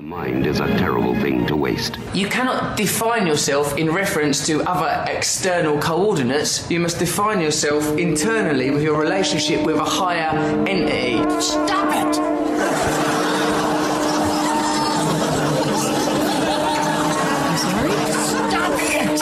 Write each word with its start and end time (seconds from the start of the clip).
A 0.00 0.02
mind 0.02 0.46
is 0.46 0.60
a 0.60 0.66
terrible 0.78 1.14
thing 1.16 1.46
to 1.46 1.54
waste. 1.54 1.98
You 2.14 2.26
cannot 2.26 2.74
define 2.78 3.26
yourself 3.26 3.76
in 3.76 3.90
reference 3.90 4.46
to 4.46 4.62
other 4.62 5.04
external 5.12 5.78
coordinates. 5.78 6.70
You 6.70 6.80
must 6.80 6.98
define 6.98 7.42
yourself 7.42 7.98
internally 7.98 8.70
with 8.70 8.82
your 8.82 8.98
relationship 8.98 9.62
with 9.66 9.76
a 9.76 9.84
higher 9.84 10.30
entity. 10.66 11.18
Stop 11.38 11.92
it! 12.00 12.14
Sorry? 17.60 17.90
Stop 18.48 18.80
it! 18.80 19.18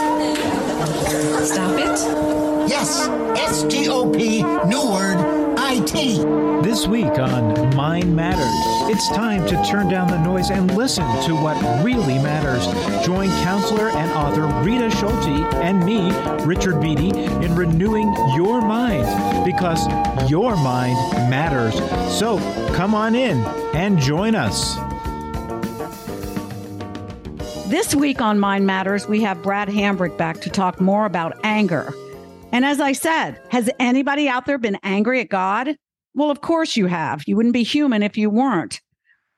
Stop 1.44 1.76
it? 1.80 2.70
Yes, 2.70 3.08
S 3.36 3.64
T 3.64 3.88
O 3.88 4.08
P, 4.12 4.44
new 4.68 4.92
word, 4.92 5.18
I 5.58 5.80
T. 5.84 6.18
This 6.62 6.86
week 6.86 7.18
on 7.18 7.74
Mind 7.74 8.14
Matters, 8.14 8.67
it's 8.90 9.08
time 9.10 9.46
to 9.46 9.62
turn 9.64 9.88
down 9.88 10.08
the 10.08 10.18
noise 10.18 10.50
and 10.50 10.74
listen 10.74 11.04
to 11.22 11.34
what 11.34 11.56
really 11.84 12.18
matters. 12.18 12.66
Join 13.04 13.28
counselor 13.42 13.90
and 13.90 14.10
author 14.12 14.46
Rita 14.64 14.90
Schulte 14.90 15.44
and 15.56 15.84
me, 15.84 16.10
Richard 16.46 16.80
Beatty, 16.80 17.10
in 17.10 17.54
renewing 17.54 18.12
your 18.34 18.62
mind 18.62 19.44
because 19.44 19.86
your 20.30 20.56
mind 20.56 20.96
matters. 21.28 21.74
So 22.18 22.38
come 22.74 22.94
on 22.94 23.14
in 23.14 23.44
and 23.74 23.98
join 23.98 24.34
us. 24.34 24.76
This 27.68 27.94
week 27.94 28.22
on 28.22 28.40
Mind 28.40 28.66
Matters, 28.66 29.06
we 29.06 29.20
have 29.22 29.42
Brad 29.42 29.68
Hambrick 29.68 30.16
back 30.16 30.40
to 30.40 30.48
talk 30.48 30.80
more 30.80 31.04
about 31.04 31.38
anger. 31.44 31.92
And 32.50 32.64
as 32.64 32.80
I 32.80 32.92
said, 32.92 33.38
has 33.50 33.68
anybody 33.78 34.26
out 34.26 34.46
there 34.46 34.56
been 34.56 34.78
angry 34.82 35.20
at 35.20 35.28
God? 35.28 35.76
Well, 36.14 36.30
of 36.30 36.40
course 36.40 36.76
you 36.76 36.86
have. 36.86 37.22
You 37.26 37.36
wouldn't 37.36 37.52
be 37.52 37.62
human 37.62 38.02
if 38.02 38.16
you 38.16 38.30
weren't. 38.30 38.80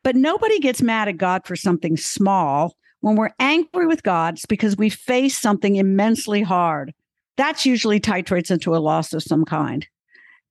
But 0.03 0.17
nobody 0.17 0.59
gets 0.59 0.83
mad 0.83 1.09
at 1.09 1.19
God 1.19 1.47
for 1.47 1.57
something 1.57 1.97
small. 1.97 2.75
When 3.01 3.17
we're 3.17 3.31
angry 3.39 3.87
with 3.87 4.03
God, 4.03 4.35
it's 4.35 4.47
because 4.47 4.77
we 4.77 4.91
face 4.91 5.39
something 5.39 5.77
immensely 5.77 6.43
hard. 6.43 6.93
That's 7.37 7.65
usually 7.65 8.01
titrates 8.01 8.51
into 8.51 8.75
a 8.75 8.79
loss 8.79 9.13
of 9.13 9.23
some 9.23 9.45
kind. 9.45 9.87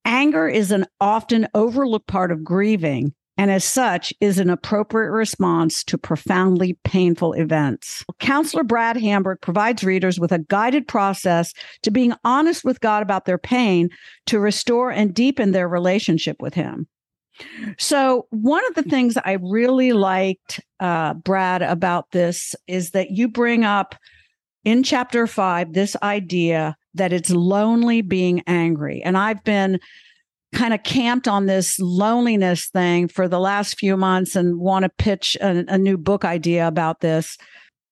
Anger 0.06 0.48
is 0.48 0.72
an 0.72 0.86
often 1.00 1.48
overlooked 1.54 2.08
part 2.08 2.32
of 2.32 2.44
grieving, 2.44 3.14
and 3.38 3.52
as 3.52 3.64
such 3.64 4.14
is 4.20 4.40
an 4.40 4.50
appropriate 4.50 5.12
response 5.12 5.84
to 5.84 5.98
profoundly 5.98 6.78
painful 6.84 7.34
events. 7.34 8.04
Counselor 8.20 8.64
Brad 8.64 8.96
Hambrick 8.96 9.42
provides 9.42 9.84
readers 9.84 10.20
with 10.20 10.32
a 10.32 10.40
guided 10.40 10.88
process 10.88 11.54
to 11.84 11.92
being 11.92 12.14
honest 12.24 12.64
with 12.64 12.82
God 12.82 13.04
about 13.04 13.26
their 13.26 13.38
pain 13.38 13.90
to 14.26 14.40
restore 14.40 14.90
and 14.92 15.14
deepen 15.14 15.52
their 15.52 15.70
relationship 15.70 16.42
with 16.42 16.54
Him. 16.54 16.88
So, 17.78 18.28
one 18.30 18.66
of 18.68 18.76
the 18.76 18.90
things 18.90 19.18
I 19.18 19.38
really 19.42 19.94
liked, 19.94 20.60
uh, 20.80 21.14
Brad, 21.14 21.62
about 21.62 22.12
this 22.12 22.56
is 22.68 22.92
that 22.92 23.12
you 23.12 23.28
bring 23.28 23.64
up 23.64 23.96
in 24.66 24.84
chapter 24.84 25.28
five 25.28 25.74
this 25.74 25.96
idea 26.04 26.76
that 26.94 27.14
it's 27.14 27.30
lonely 27.30 28.02
being 28.02 28.42
angry. 28.48 29.02
And 29.04 29.18
I've 29.18 29.44
been 29.44 29.80
kind 30.54 30.74
of 30.74 30.84
camped 30.84 31.28
on 31.28 31.46
this 31.46 31.80
loneliness 31.80 32.68
thing 32.68 33.08
for 33.08 33.28
the 33.28 33.40
last 33.40 33.80
few 33.80 33.96
months 33.96 34.36
and 34.36 34.60
want 34.60 34.84
to 34.84 34.90
pitch 34.98 35.38
a, 35.42 35.64
a, 35.68 35.78
new 35.78 35.98
book 35.98 36.26
idea 36.26 36.68
about 36.68 37.02
this. 37.02 37.38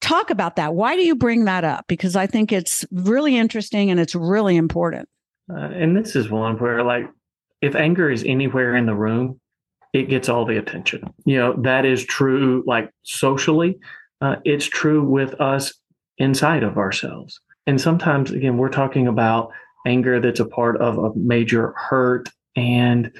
Talk 0.01 0.29
about 0.31 0.55
that. 0.55 0.73
Why 0.73 0.95
do 0.95 1.03
you 1.03 1.15
bring 1.15 1.45
that 1.45 1.63
up? 1.63 1.85
Because 1.87 2.15
I 2.15 2.25
think 2.25 2.51
it's 2.51 2.83
really 2.91 3.37
interesting 3.37 3.91
and 3.91 3.99
it's 3.99 4.15
really 4.15 4.55
important. 4.55 5.07
Uh, 5.49 5.69
and 5.73 5.95
this 5.95 6.15
is 6.15 6.29
one 6.29 6.57
where, 6.59 6.83
like, 6.83 7.05
if 7.61 7.75
anger 7.75 8.09
is 8.09 8.23
anywhere 8.23 8.75
in 8.75 8.85
the 8.85 8.95
room, 8.95 9.39
it 9.93 10.09
gets 10.09 10.29
all 10.29 10.45
the 10.45 10.57
attention. 10.57 11.13
You 11.25 11.37
know, 11.37 11.53
that 11.63 11.85
is 11.85 12.05
true, 12.05 12.63
like 12.67 12.91
socially, 13.03 13.79
uh, 14.21 14.37
it's 14.43 14.65
true 14.65 15.03
with 15.03 15.39
us 15.39 15.73
inside 16.17 16.63
of 16.63 16.77
ourselves. 16.77 17.39
And 17.65 17.79
sometimes, 17.79 18.31
again, 18.31 18.57
we're 18.57 18.69
talking 18.69 19.07
about 19.07 19.51
anger 19.85 20.19
that's 20.19 20.39
a 20.39 20.45
part 20.45 20.77
of 20.81 20.97
a 20.97 21.13
major 21.15 21.73
hurt 21.77 22.29
and 22.55 23.11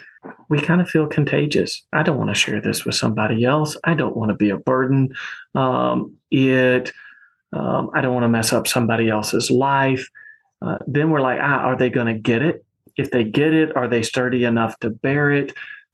we 0.49 0.59
kind 0.59 0.81
of 0.81 0.89
feel 0.89 1.07
contagious. 1.07 1.85
I 1.93 2.03
don't 2.03 2.17
want 2.17 2.29
to 2.29 2.35
share 2.35 2.59
this 2.59 2.85
with 2.85 2.95
somebody 2.95 3.45
else. 3.45 3.77
I 3.83 3.93
don't 3.93 4.17
want 4.17 4.29
to 4.29 4.35
be 4.35 4.49
a 4.49 4.57
burden. 4.57 5.15
Um, 5.55 6.15
it. 6.31 6.91
Um, 7.53 7.91
I 7.93 8.01
don't 8.01 8.13
want 8.13 8.23
to 8.25 8.29
mess 8.29 8.51
up 8.51 8.67
somebody 8.67 9.09
else's 9.09 9.49
life. 9.49 10.07
Uh, 10.61 10.79
then 10.87 11.11
we're 11.11 11.21
like, 11.21 11.39
ah, 11.41 11.59
are 11.59 11.77
they 11.77 11.89
going 11.89 12.07
to 12.07 12.19
get 12.19 12.41
it? 12.41 12.65
If 12.97 13.11
they 13.11 13.23
get 13.23 13.53
it, 13.53 13.75
are 13.75 13.87
they 13.87 14.03
sturdy 14.03 14.43
enough 14.43 14.77
to 14.79 14.89
bear 14.89 15.31
it? 15.31 15.53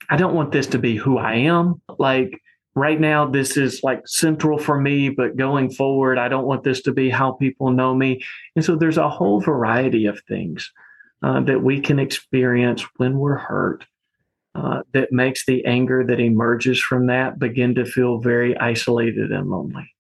I 0.10 0.18
don't 0.18 0.36
want 0.36 0.52
this 0.52 0.68
to 0.68 0.80
be 0.80 0.96
who 0.96 1.18
I 1.18 1.36
am. 1.36 1.82
Like 2.00 2.42
right 2.76 3.00
now, 3.00 3.26
this 3.28 3.58
is 3.58 3.84
like 3.84 4.08
central 4.08 4.58
for 4.58 4.80
me, 4.80 5.10
but 5.10 5.38
going 5.38 5.72
forward, 5.72 6.18
I 6.18 6.28
don't 6.30 6.48
want 6.48 6.64
this 6.64 6.82
to 6.84 6.94
be 6.94 7.10
how 7.10 7.34
people 7.34 7.72
know 7.72 7.94
me. 7.94 8.24
And 8.56 8.64
so 8.64 8.76
there's 8.76 8.98
a 8.98 9.10
whole 9.10 9.42
variety 9.42 10.06
of 10.06 10.22
things 10.28 10.72
uh, 11.22 11.42
that 11.42 11.64
we 11.64 11.80
can 11.80 12.00
experience 12.00 12.84
when 12.98 13.18
we're 13.18 13.38
hurt 13.38 13.86
uh, 14.56 14.82
that 14.94 15.12
makes 15.12 15.46
the 15.46 15.66
anger 15.66 16.06
that 16.06 16.20
emerges 16.20 16.80
from 16.80 17.08
that 17.08 17.40
begin 17.40 17.76
to 17.76 17.86
feel 17.86 18.20
very 18.20 18.58
isolated 18.58 19.32
and 19.32 19.50
lonely. 19.50 19.93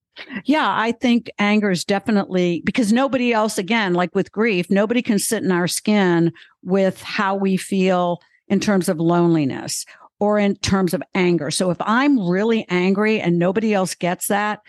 Yeah, 0.46 0.68
I 0.68 0.92
think 0.92 1.32
anger 1.40 1.72
is 1.72 1.84
definitely 1.84 2.62
because 2.66 2.94
nobody 2.94 3.34
else, 3.34 3.58
again, 3.58 3.94
like 3.94 4.14
with 4.14 4.32
grief, 4.32 4.70
nobody 4.70 5.02
can 5.02 5.20
sit 5.20 5.44
in 5.44 5.52
our 5.52 5.68
skin 5.68 6.32
with 6.62 7.02
how 7.02 7.36
we 7.36 7.58
feel 7.58 8.22
in 8.48 8.60
terms 8.60 8.90
of 8.90 9.00
loneliness 9.00 9.86
or 10.20 10.38
in 10.38 10.56
terms 10.58 10.94
of 10.94 11.02
anger. 11.16 11.50
So 11.50 11.72
if 11.72 11.78
I'm 11.82 12.28
really 12.28 12.66
angry 12.70 13.20
and 13.20 13.40
nobody 13.40 13.74
else 13.74 13.96
gets 13.96 14.28
that, 14.28 14.60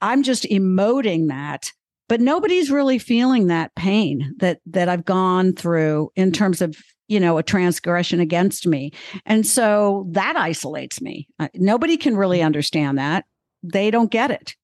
I'm 0.00 0.22
just 0.22 0.44
emoting 0.44 1.28
that 1.28 1.70
but 2.08 2.20
nobody's 2.20 2.70
really 2.70 2.98
feeling 2.98 3.46
that 3.46 3.74
pain 3.74 4.34
that 4.38 4.60
that 4.66 4.88
I've 4.88 5.04
gone 5.04 5.52
through 5.52 6.10
in 6.16 6.32
terms 6.32 6.60
of 6.60 6.76
you 7.06 7.20
know 7.20 7.38
a 7.38 7.42
transgression 7.42 8.18
against 8.20 8.66
me. 8.66 8.92
And 9.26 9.46
so 9.46 10.06
that 10.10 10.36
isolates 10.36 11.00
me. 11.00 11.28
Nobody 11.54 11.96
can 11.96 12.16
really 12.16 12.42
understand 12.42 12.98
that 12.98 13.24
they 13.72 13.90
don't 13.90 14.10
get 14.10 14.30
it 14.30 14.54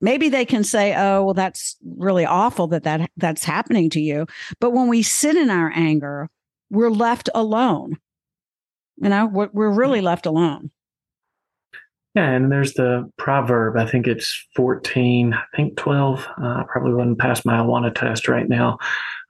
maybe 0.00 0.28
they 0.28 0.44
can 0.44 0.64
say 0.64 0.94
oh 0.94 1.24
well 1.24 1.34
that's 1.34 1.76
really 1.96 2.26
awful 2.26 2.66
that 2.66 2.84
that 2.84 3.10
that's 3.16 3.44
happening 3.44 3.88
to 3.90 4.00
you 4.00 4.26
but 4.60 4.70
when 4.70 4.88
we 4.88 5.02
sit 5.02 5.36
in 5.36 5.50
our 5.50 5.72
anger 5.74 6.28
we're 6.70 6.90
left 6.90 7.28
alone 7.34 7.96
you 8.96 9.08
know 9.08 9.26
we're, 9.26 9.50
we're 9.52 9.72
really 9.72 10.00
left 10.00 10.26
alone 10.26 10.70
yeah, 12.14 12.30
and 12.30 12.52
there's 12.52 12.74
the 12.74 13.10
proverb. 13.16 13.78
I 13.78 13.86
think 13.86 14.06
it's 14.06 14.46
14, 14.54 15.32
I 15.32 15.56
think 15.56 15.76
12. 15.78 16.26
Uh, 16.40 16.44
I 16.44 16.64
probably 16.68 16.92
wouldn't 16.92 17.18
pass 17.18 17.44
my 17.44 17.54
Awana 17.56 17.94
test 17.94 18.28
right 18.28 18.48
now. 18.48 18.78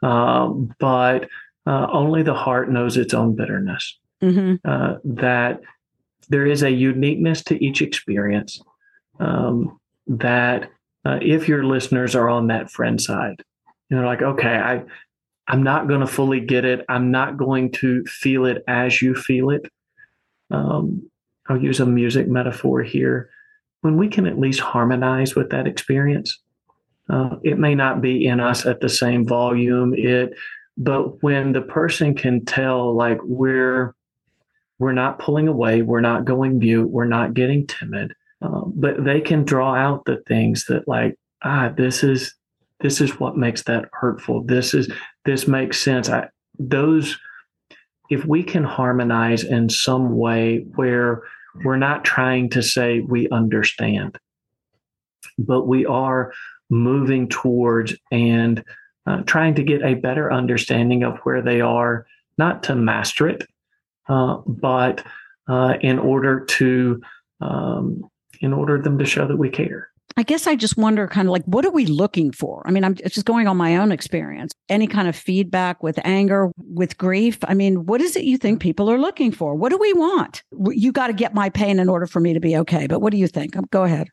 Um, 0.03 0.75
but 0.81 1.29
uh, 1.65 1.87
only 1.93 2.25
the 2.25 2.35
heart 2.35 2.71
knows 2.71 2.97
its 2.97 3.15
own 3.15 3.37
bitterness. 3.37 3.99
Mm-hmm. 4.21 4.69
Uh, 4.69 4.97
that 5.05 5.61
there 6.29 6.47
is 6.47 6.63
a 6.63 6.71
uniqueness 6.71 7.45
to 7.45 7.65
each 7.65 7.83
experience. 7.83 8.61
Um, 9.19 9.79
that 10.07 10.71
uh, 11.05 11.19
if 11.23 11.49
your 11.49 11.65
listeners 11.65 12.15
are 12.15 12.29
on 12.29 12.49
that 12.49 12.71
friend 12.71 13.01
side, 13.01 13.43
you 13.89 13.97
know, 13.97 14.07
like, 14.07 14.23
okay, 14.23 14.57
I, 14.57 14.83
I'm 15.47 15.63
not 15.63 15.89
going 15.89 16.01
to 16.01 16.07
fully 16.07 16.41
get 16.41 16.65
it. 16.65 16.85
I'm 16.89 17.11
not 17.11 17.37
going 17.37 17.73
to 17.73 18.05
feel 18.05 18.47
it 18.47 18.65
as 18.67 19.03
you 19.03 19.15
feel 19.15 19.51
it. 19.51 19.71
Um, 20.51 21.11
I'll 21.49 21.61
use 21.61 21.81
a 21.81 21.87
music 21.87 22.29
metaphor 22.29 22.83
here. 22.83 23.31
When 23.81 23.97
we 23.97 24.09
can 24.09 24.27
at 24.27 24.39
least 24.39 24.61
harmonize 24.61 25.35
with 25.35 25.51
that 25.51 25.67
experience, 25.67 26.39
uh, 27.11 27.37
it 27.43 27.59
may 27.59 27.75
not 27.75 28.01
be 28.01 28.27
in 28.27 28.41
us 28.41 28.65
at 28.65 28.81
the 28.81 28.89
same 28.89 29.27
volume. 29.27 29.93
It, 29.95 30.35
but 30.77 31.23
when 31.23 31.53
the 31.53 31.63
person 31.63 32.15
can 32.15 32.45
tell, 32.45 32.95
like 32.95 33.19
we're 33.25 33.95
we're 34.79 34.93
not 34.93 35.19
pulling 35.19 35.49
away, 35.49 35.83
we're 35.83 36.01
not 36.01 36.25
going 36.25 36.59
mute, 36.59 36.89
we're 36.89 37.05
not 37.05 37.35
getting 37.35 37.67
timid, 37.67 38.15
uh, 38.43 38.63
but 38.67 39.05
they 39.05 39.21
can 39.21 39.45
draw 39.45 39.75
out 39.75 40.05
the 40.05 40.23
things 40.27 40.67
that, 40.67 40.87
like, 40.89 41.17
ah, 41.43 41.73
this 41.77 42.03
is 42.03 42.35
this 42.81 43.01
is 43.01 43.21
what 43.21 43.37
makes 43.37 43.63
that 43.65 43.85
hurtful. 43.93 44.43
This 44.43 44.75
is 44.75 44.93
this 45.25 45.47
makes 45.47 45.81
sense. 45.81 46.09
I, 46.09 46.29
those 46.59 47.19
if 48.11 48.25
we 48.27 48.43
can 48.43 48.65
harmonize 48.65 49.45
in 49.45 49.69
some 49.71 50.17
way 50.17 50.67
where 50.75 51.23
we're 51.65 51.77
not 51.77 52.05
trying 52.05 52.51
to 52.51 52.63
say 52.63 53.01
we 53.01 53.29
understand, 53.31 54.19
but 55.39 55.67
we 55.67 55.87
are 55.87 56.33
moving 56.69 57.29
towards 57.29 57.95
and 58.11 58.65
uh, 59.07 59.23
trying 59.23 59.55
to 59.55 59.63
get 59.63 59.83
a 59.83 59.95
better 59.95 60.33
understanding 60.33 61.03
of 61.03 61.19
where 61.21 61.43
they 61.43 61.61
are, 61.61 62.07
not 62.39 62.63
to 62.65 62.75
master 62.75 63.29
it, 63.29 63.45
uh, 64.09 64.37
but 64.47 65.05
uh, 65.49 65.75
in 65.81 65.99
order 65.99 66.45
to 66.45 67.01
um, 67.41 68.09
in 68.43 68.53
order 68.53 68.81
them 68.81 68.99
to 68.99 69.07
show 69.07 69.27
that 69.27 69.37
we 69.39 69.49
care. 69.49 69.89
I 70.17 70.25
guess 70.25 70.47
I 70.47 70.57
just 70.57 70.77
wonder 70.77 71.07
kind 71.07 71.27
of 71.27 71.33
like, 71.33 71.45
what 71.47 71.65
are 71.65 71.71
we 71.71 71.87
looking 71.87 72.33
for? 72.33 72.63
I 72.67 72.71
mean, 72.71 72.85
I'm 72.85 72.95
just 72.95 73.25
going 73.25 73.49
on 73.49 73.57
my 73.57 73.77
own 73.77 73.93
experience. 73.93 74.53
Any 74.69 74.87
kind 74.87 75.09
of 75.09 75.17
feedback 75.17 75.83
with 75.83 75.99
anger, 76.05 76.51
with 76.59 76.99
grief. 76.99 77.39
I 77.45 77.55
mean, 77.55 77.87
what 77.87 78.03
is 78.03 78.15
it 78.15 78.25
you 78.25 78.37
think 78.37 78.61
people 78.61 78.91
are 78.91 78.99
looking 78.99 79.33
for? 79.33 79.55
What 79.55 79.71
do 79.71 79.79
we 79.79 79.93
want? 79.95 80.43
You 80.53 80.93
got 80.93 81.07
to 81.07 81.15
get 81.15 81.33
my 81.33 81.49
pain 81.49 81.79
in 81.79 81.89
order 81.89 82.07
for 82.07 82.21
me 82.21 82.35
to 82.35 82.41
be 82.41 82.57
okay. 82.59 82.87
But 82.87 83.01
what 83.01 83.13
do 83.13 83.17
you 83.17 83.27
think? 83.27 83.57
Go 83.71 83.85
ahead. 83.85 84.09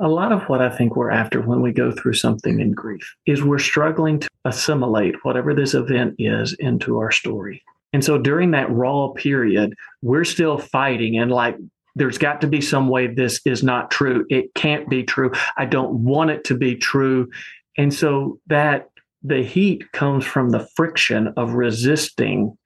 A 0.00 0.08
lot 0.08 0.32
of 0.32 0.42
what 0.42 0.60
I 0.60 0.68
think 0.68 0.96
we're 0.96 1.10
after 1.10 1.40
when 1.40 1.62
we 1.62 1.72
go 1.72 1.92
through 1.92 2.14
something 2.14 2.60
in 2.60 2.72
grief 2.72 3.14
is 3.24 3.42
we're 3.42 3.58
struggling 3.58 4.18
to 4.18 4.28
assimilate 4.44 5.24
whatever 5.24 5.54
this 5.54 5.74
event 5.74 6.16
is 6.18 6.54
into 6.54 6.98
our 6.98 7.12
story. 7.12 7.62
And 7.92 8.04
so 8.04 8.18
during 8.18 8.50
that 8.50 8.70
raw 8.70 9.08
period, 9.08 9.74
we're 10.02 10.24
still 10.24 10.58
fighting 10.58 11.18
and 11.18 11.30
like 11.30 11.56
there's 12.00 12.16
got 12.16 12.40
to 12.40 12.46
be 12.46 12.62
some 12.62 12.88
way 12.88 13.08
this 13.08 13.42
is 13.44 13.62
not 13.62 13.90
true. 13.90 14.24
It 14.30 14.54
can't 14.54 14.88
be 14.88 15.02
true. 15.02 15.32
I 15.58 15.66
don't 15.66 15.92
want 16.02 16.30
it 16.30 16.44
to 16.44 16.54
be 16.54 16.74
true. 16.74 17.28
And 17.76 17.92
so 17.92 18.40
that 18.46 18.88
the 19.22 19.42
heat 19.42 19.92
comes 19.92 20.24
from 20.24 20.48
the 20.48 20.66
friction 20.74 21.34
of 21.36 21.52
resisting 21.52 22.56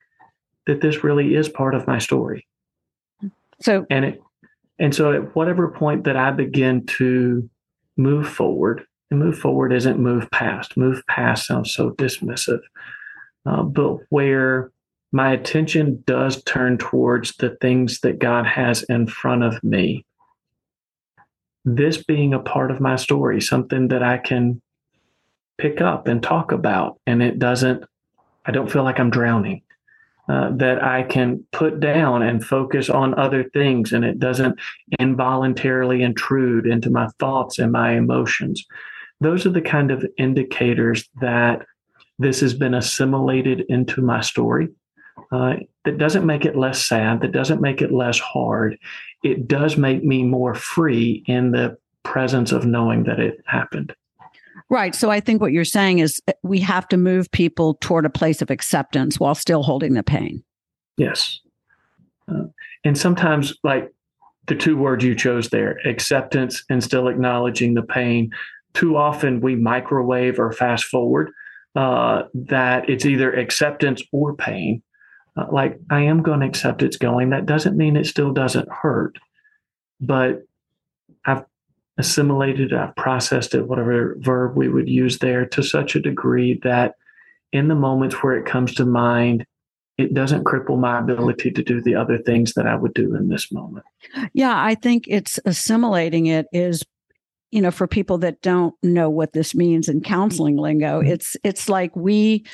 that 0.69 0.81
this 0.81 1.03
really 1.03 1.35
is 1.35 1.49
part 1.49 1.75
of 1.75 1.85
my 1.89 1.99
story. 1.99 2.47
So 3.61 3.85
and 3.91 4.05
it 4.05 4.23
and 4.79 4.95
so 4.95 5.13
at 5.13 5.35
whatever 5.35 5.67
point 5.67 6.05
that 6.05 6.17
I 6.17 6.31
begin 6.31 6.87
to 6.99 7.51
move 7.97 8.29
forward, 8.29 8.87
and 9.11 9.19
move 9.19 9.37
forward 9.37 9.73
isn't 9.73 9.99
move 9.99 10.31
past. 10.31 10.77
Move 10.77 11.03
past 11.09 11.49
sounds 11.49 11.75
so 11.75 11.91
dismissive. 11.91 12.61
Uh, 13.45 13.65
but 13.65 13.97
where 14.11 14.71
my 15.15 15.31
attention 15.31 16.03
does 16.09 16.43
turn 16.43 16.77
towards 16.77 17.37
the 17.37 17.51
things 17.61 18.01
that 18.01 18.19
God 18.19 18.47
has 18.47 18.83
in 18.83 19.07
front 19.07 19.45
of 19.45 19.63
me. 19.63 20.05
This 21.65 22.03
being 22.03 22.35
a 22.35 22.41
part 22.41 22.73
of 22.73 22.81
my 22.81 22.97
story, 22.97 23.41
something 23.41 23.87
that 23.89 24.03
I 24.03 24.19
can 24.19 24.61
pick 25.57 25.81
up 25.81 26.09
and 26.09 26.21
talk 26.21 26.51
about, 26.51 26.99
and 27.07 27.23
it 27.23 27.39
doesn't, 27.39 27.85
I 28.45 28.51
don't 28.51 28.71
feel 28.71 28.83
like 28.83 28.99
I'm 28.99 29.09
drowning. 29.09 29.63
Uh, 30.29 30.51
that 30.57 30.83
I 30.83 31.05
can 31.05 31.47
put 31.53 31.79
down 31.79 32.23
and 32.23 32.45
focus 32.45 32.91
on 32.91 33.17
other 33.17 33.45
things, 33.51 33.93
and 33.93 34.05
it 34.05 34.19
doesn't 34.19 34.59
involuntarily 34.99 36.03
intrude 36.03 36.67
into 36.67 36.91
my 36.91 37.07
thoughts 37.21 37.61
and 37.61 37.71
my 37.71 37.93
emotions. 37.93 38.67
Those 39.21 39.47
are 39.47 39.51
the 39.51 39.61
kind 39.61 39.93
of 39.93 40.05
indicators 40.19 41.09
that 41.21 41.67
this 42.19 42.41
has 42.41 42.55
been 42.55 42.75
assimilated 42.75 43.65
into 43.69 44.03
my 44.03 44.21
story 44.21 44.71
uh, 45.31 45.55
that 45.85 45.99
doesn't 45.99 46.27
make 46.27 46.45
it 46.45 46.57
less 46.57 46.87
sad, 46.87 47.21
that 47.21 47.33
doesn't 47.33 47.61
make 47.61 47.83
it 47.83 47.93
less 47.93 48.19
hard. 48.19 48.79
It 49.23 49.49
does 49.49 49.77
make 49.77 50.05
me 50.05 50.23
more 50.23 50.55
free 50.55 51.25
in 51.27 51.53
the 51.53 51.77
presence 52.03 52.53
of 52.53 52.67
knowing 52.67 53.05
that 53.05 53.21
it 53.21 53.43
happened. 53.47 53.95
Right. 54.71 54.95
So 54.95 55.11
I 55.11 55.21
think 55.21 55.41
what 55.41 55.53
you're 55.53 55.65
saying 55.65 55.99
is 55.99 56.23
uh, 56.27 56.33
we 56.43 56.59
have 56.61 56.89
to 56.89 56.97
move 56.97 57.31
people 57.31 57.75
toward 57.81 58.07
a 58.07 58.11
place 58.11 58.43
of 58.43 58.51
acceptance 58.51 59.21
while 59.21 59.35
still 59.35 59.63
holding 59.63 59.95
the 59.95 60.03
pain. 60.03 60.43
Yes. 60.97 61.41
Uh, 62.29 62.45
and 62.85 62.97
sometimes, 62.97 63.55
like 63.63 63.93
the 64.47 64.55
two 64.55 64.77
words 64.77 65.05
you 65.05 65.15
chose 65.15 65.51
there, 65.51 65.79
acceptance 65.87 66.65
and 66.71 66.83
still 66.83 67.09
acknowledging 67.09 67.75
the 67.75 67.83
pain, 67.83 68.31
too 68.73 68.97
often 68.97 69.41
we 69.41 69.55
microwave 69.55 70.39
or 70.39 70.53
fast 70.53 70.85
forward 70.85 71.31
uh, 71.77 72.23
that 72.35 72.89
it's 72.89 73.05
either 73.05 73.33
acceptance 73.33 74.03
or 74.13 74.35
pain 74.35 74.83
uh, 75.37 75.47
like 75.51 75.79
I 75.91 76.03
am 76.03 76.23
going 76.23 76.41
to 76.41 76.47
accept 76.47 76.83
it's 76.83 76.97
going. 76.97 77.31
That 77.31 77.47
doesn't 77.47 77.77
mean 77.77 77.97
it 77.97 78.07
still 78.07 78.33
doesn't 78.33 78.69
hurt, 78.71 79.19
but 80.01 80.43
I've 81.25 81.45
assimilated, 81.99 82.73
I've 82.73 82.97
processed 82.97 83.55
it, 83.55 83.67
whatever 83.67 84.17
verb 84.19 84.57
we 84.57 84.69
would 84.69 84.89
use 84.89 85.19
there, 85.19 85.47
to 85.47 85.63
such 85.63 85.95
a 85.95 86.01
degree 86.01 86.61
that 86.63 86.95
in 87.53 87.69
the 87.69 87.75
moments 87.75 88.17
where 88.17 88.37
it 88.37 88.47
comes 88.47 88.75
to 88.75 88.85
mind, 88.85 89.47
it 89.97 90.13
doesn't 90.13 90.45
cripple 90.45 90.79
my 90.79 90.99
ability 90.99 91.53
to 91.53 91.63
do 91.63 91.81
the 91.81 91.95
other 91.95 92.19
things 92.19 92.55
that 92.55 92.67
I 92.67 92.75
would 92.75 92.95
do 92.95 93.15
in 93.15 93.29
this 93.29 93.53
moment. 93.53 93.87
Yeah, 94.33 94.61
I 94.61 94.75
think 94.75 95.05
it's 95.09 95.39
assimilating 95.45 96.27
it 96.27 96.47
is 96.53 96.83
you 97.53 97.63
know 97.63 97.71
for 97.71 97.87
people 97.87 98.19
that 98.19 98.43
don't 98.43 98.75
know 98.83 99.09
what 99.09 99.33
this 99.33 99.55
means 99.55 99.89
in 99.89 100.01
counseling 100.01 100.57
lingo 100.57 101.01
mm-hmm. 101.01 101.13
it's 101.13 101.37
it's 101.45 101.69
like 101.69 101.95
we 101.95 102.45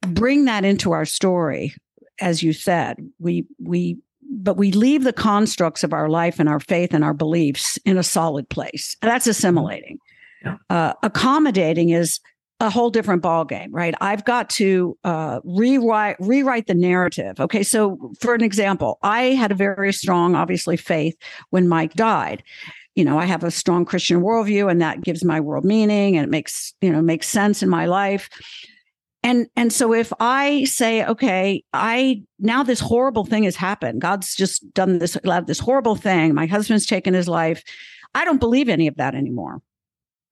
bring 0.00 0.44
that 0.44 0.64
into 0.64 0.92
our 0.92 1.04
story 1.04 1.74
as 2.20 2.42
you 2.42 2.52
said 2.52 2.96
we 3.18 3.44
we 3.58 3.98
but 4.30 4.56
we 4.56 4.72
leave 4.72 5.04
the 5.04 5.12
constructs 5.12 5.84
of 5.84 5.92
our 5.92 6.08
life 6.08 6.38
and 6.38 6.48
our 6.48 6.60
faith 6.60 6.92
and 6.92 7.04
our 7.04 7.14
beliefs 7.14 7.78
in 7.84 7.96
a 7.96 8.02
solid 8.02 8.48
place. 8.48 8.96
That's 9.00 9.26
assimilating. 9.26 9.98
Yeah. 10.44 10.56
uh, 10.68 10.92
accommodating 11.02 11.88
is 11.88 12.20
a 12.60 12.68
whole 12.68 12.90
different 12.90 13.22
ball 13.22 13.46
game 13.46 13.72
right? 13.72 13.94
I've 14.02 14.26
got 14.26 14.50
to 14.50 14.96
uh, 15.02 15.40
rewrite 15.42 16.16
rewrite 16.20 16.66
the 16.66 16.74
narrative. 16.74 17.40
Okay 17.40 17.62
so 17.62 18.12
for 18.20 18.34
an 18.34 18.42
example 18.42 18.98
i 19.02 19.22
had 19.22 19.52
a 19.52 19.54
very 19.54 19.92
strong 19.92 20.34
obviously 20.34 20.76
faith 20.76 21.16
when 21.50 21.66
mike 21.66 21.94
died. 21.94 22.42
You 22.94 23.04
know 23.04 23.18
i 23.18 23.24
have 23.24 23.42
a 23.42 23.50
strong 23.50 23.84
christian 23.86 24.20
worldview 24.20 24.70
and 24.70 24.82
that 24.82 25.00
gives 25.00 25.24
my 25.24 25.40
world 25.40 25.64
meaning 25.64 26.16
and 26.16 26.24
it 26.24 26.30
makes 26.30 26.74
you 26.80 26.92
know 26.92 27.00
makes 27.00 27.28
sense 27.28 27.62
in 27.62 27.68
my 27.68 27.86
life 27.86 28.28
and 29.24 29.48
and 29.56 29.72
so 29.72 29.92
if 29.92 30.12
i 30.20 30.62
say 30.64 31.04
okay 31.04 31.64
i 31.72 32.22
now 32.38 32.62
this 32.62 32.78
horrible 32.78 33.24
thing 33.24 33.44
has 33.44 33.56
happened. 33.56 34.00
God's 34.00 34.36
just 34.36 34.72
done 34.74 34.98
this 34.98 35.16
this 35.46 35.58
horrible 35.58 35.96
thing. 35.96 36.34
My 36.34 36.46
husband's 36.46 36.86
taken 36.86 37.14
his 37.14 37.26
life. 37.26 37.64
I 38.14 38.24
don't 38.24 38.38
believe 38.38 38.68
any 38.68 38.86
of 38.86 38.96
that 38.96 39.14
anymore. 39.14 39.60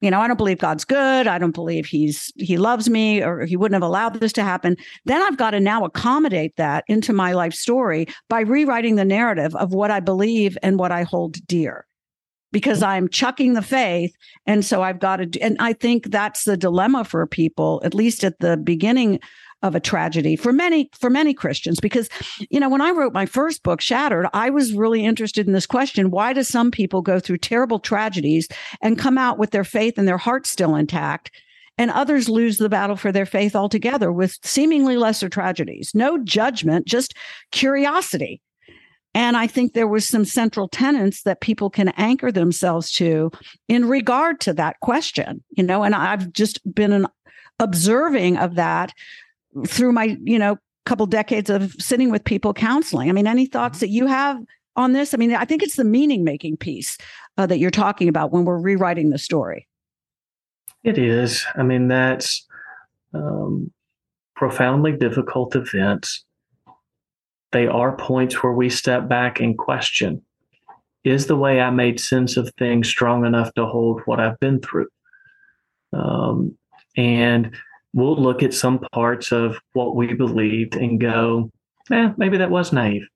You 0.00 0.10
know 0.10 0.20
i 0.20 0.26
don't 0.28 0.36
believe 0.36 0.58
god's 0.58 0.84
good. 0.84 1.26
I 1.26 1.38
don't 1.38 1.54
believe 1.54 1.86
he's 1.86 2.32
he 2.36 2.58
loves 2.58 2.90
me 2.90 3.22
or 3.22 3.46
he 3.46 3.56
wouldn't 3.56 3.80
have 3.80 3.88
allowed 3.88 4.14
this 4.14 4.32
to 4.34 4.42
happen. 4.42 4.76
Then 5.06 5.22
i've 5.22 5.38
got 5.38 5.52
to 5.52 5.60
now 5.60 5.84
accommodate 5.84 6.56
that 6.56 6.84
into 6.86 7.12
my 7.12 7.32
life 7.32 7.54
story 7.54 8.06
by 8.28 8.40
rewriting 8.40 8.96
the 8.96 9.04
narrative 9.04 9.56
of 9.56 9.72
what 9.72 9.90
i 9.90 10.00
believe 10.00 10.58
and 10.62 10.78
what 10.78 10.92
i 10.92 11.02
hold 11.02 11.44
dear 11.46 11.86
because 12.52 12.82
I'm 12.82 13.08
chucking 13.08 13.54
the 13.54 13.62
faith. 13.62 14.14
And 14.46 14.64
so 14.64 14.82
I've 14.82 15.00
got 15.00 15.16
to, 15.16 15.40
and 15.40 15.56
I 15.58 15.72
think 15.72 16.10
that's 16.10 16.44
the 16.44 16.56
dilemma 16.56 17.04
for 17.04 17.26
people, 17.26 17.80
at 17.84 17.94
least 17.94 18.22
at 18.22 18.38
the 18.38 18.56
beginning 18.56 19.18
of 19.62 19.74
a 19.76 19.80
tragedy 19.80 20.34
for 20.34 20.52
many 20.52 20.90
for 20.98 21.08
many 21.08 21.32
Christians. 21.32 21.78
Because 21.80 22.08
you 22.50 22.58
know 22.58 22.68
when 22.68 22.80
I 22.80 22.90
wrote 22.90 23.12
my 23.12 23.26
first 23.26 23.62
book 23.62 23.80
Shattered 23.80 24.26
I 24.32 24.50
was 24.50 24.72
really 24.72 25.04
interested 25.04 25.46
in 25.46 25.52
this 25.52 25.66
question 25.66 26.10
why 26.10 26.32
do 26.32 26.42
some 26.42 26.72
people 26.72 27.00
go 27.00 27.20
through 27.20 27.38
terrible 27.38 27.78
tragedies 27.78 28.48
and 28.80 28.98
come 28.98 29.16
out 29.16 29.38
with 29.38 29.52
their 29.52 29.62
faith 29.62 29.98
and 29.98 30.08
their 30.08 30.18
heart 30.18 30.46
still 30.46 30.74
intact 30.74 31.30
and 31.78 31.92
others 31.92 32.28
lose 32.28 32.58
the 32.58 32.68
battle 32.68 32.96
for 32.96 33.12
their 33.12 33.24
faith 33.24 33.54
altogether 33.54 34.10
with 34.12 34.36
seemingly 34.42 34.96
lesser 34.96 35.28
tragedies? 35.28 35.92
No 35.94 36.18
judgment 36.18 36.86
just 36.86 37.14
curiosity 37.52 38.40
and 39.14 39.36
I 39.36 39.46
think 39.46 39.74
there 39.74 39.88
was 39.88 40.06
some 40.06 40.24
central 40.24 40.68
tenets 40.68 41.22
that 41.22 41.40
people 41.40 41.68
can 41.68 41.90
anchor 41.90 42.32
themselves 42.32 42.90
to 42.92 43.30
in 43.68 43.86
regard 43.86 44.40
to 44.40 44.54
that 44.54 44.80
question, 44.80 45.42
you 45.50 45.62
know, 45.62 45.82
and 45.82 45.94
I've 45.94 46.32
just 46.32 46.60
been 46.74 46.92
an 46.92 47.06
observing 47.58 48.38
of 48.38 48.54
that 48.54 48.92
through 49.66 49.92
my, 49.92 50.16
you 50.22 50.38
know, 50.38 50.56
couple 50.86 51.06
decades 51.06 51.50
of 51.50 51.72
sitting 51.78 52.10
with 52.10 52.24
people 52.24 52.54
counseling. 52.54 53.08
I 53.08 53.12
mean, 53.12 53.26
any 53.26 53.46
thoughts 53.46 53.80
that 53.80 53.90
you 53.90 54.06
have 54.06 54.40
on 54.76 54.92
this? 54.92 55.14
I 55.14 55.16
mean, 55.16 55.34
I 55.34 55.44
think 55.44 55.62
it's 55.62 55.76
the 55.76 55.84
meaning 55.84 56.24
making 56.24 56.56
piece 56.56 56.96
uh, 57.36 57.46
that 57.46 57.58
you're 57.58 57.70
talking 57.70 58.08
about 58.08 58.32
when 58.32 58.44
we're 58.44 58.58
rewriting 58.58 59.10
the 59.10 59.18
story. 59.18 59.68
It 60.82 60.98
is. 60.98 61.44
I 61.54 61.62
mean, 61.62 61.86
that's 61.86 62.46
um, 63.14 63.70
profoundly 64.34 64.92
difficult 64.92 65.54
events 65.54 66.24
they 67.52 67.66
are 67.66 67.96
points 67.96 68.42
where 68.42 68.52
we 68.52 68.70
step 68.70 69.08
back 69.08 69.40
and 69.40 69.56
question 69.56 70.22
is 71.04 71.26
the 71.26 71.36
way 71.36 71.60
I 71.60 71.70
made 71.70 71.98
sense 71.98 72.36
of 72.36 72.52
things 72.58 72.88
strong 72.88 73.26
enough 73.26 73.52
to 73.54 73.66
hold 73.66 74.02
what 74.04 74.20
I've 74.20 74.38
been 74.38 74.60
through? 74.60 74.88
Um, 75.92 76.56
and 76.96 77.54
we'll 77.92 78.16
look 78.16 78.42
at 78.42 78.54
some 78.54 78.78
parts 78.92 79.32
of 79.32 79.58
what 79.72 79.96
we 79.96 80.14
believed 80.14 80.76
and 80.76 81.00
go, 81.00 81.50
eh, 81.90 82.12
maybe 82.16 82.38
that 82.38 82.50
was 82.50 82.72
naive. 82.72 83.06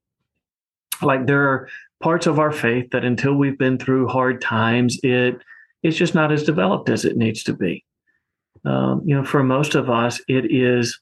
Like 1.00 1.26
there 1.26 1.48
are 1.48 1.68
parts 2.00 2.26
of 2.26 2.38
our 2.38 2.52
faith 2.52 2.90
that 2.90 3.04
until 3.04 3.34
we've 3.34 3.58
been 3.58 3.78
through 3.78 4.08
hard 4.08 4.40
times, 4.40 4.98
it 5.02 5.40
it's 5.82 5.96
just 5.96 6.14
not 6.14 6.32
as 6.32 6.42
developed 6.42 6.88
as 6.88 7.04
it 7.04 7.16
needs 7.16 7.44
to 7.44 7.52
be. 7.52 7.84
Um, 8.64 9.02
you 9.04 9.14
know, 9.14 9.24
for 9.24 9.44
most 9.44 9.74
of 9.76 9.88
us, 9.88 10.20
it 10.26 10.50
is 10.50 10.98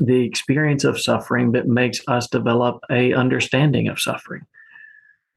the 0.00 0.24
experience 0.24 0.84
of 0.84 1.00
suffering 1.00 1.52
that 1.52 1.66
makes 1.66 2.00
us 2.08 2.28
develop 2.28 2.80
a 2.90 3.12
understanding 3.12 3.88
of 3.88 4.00
suffering. 4.00 4.46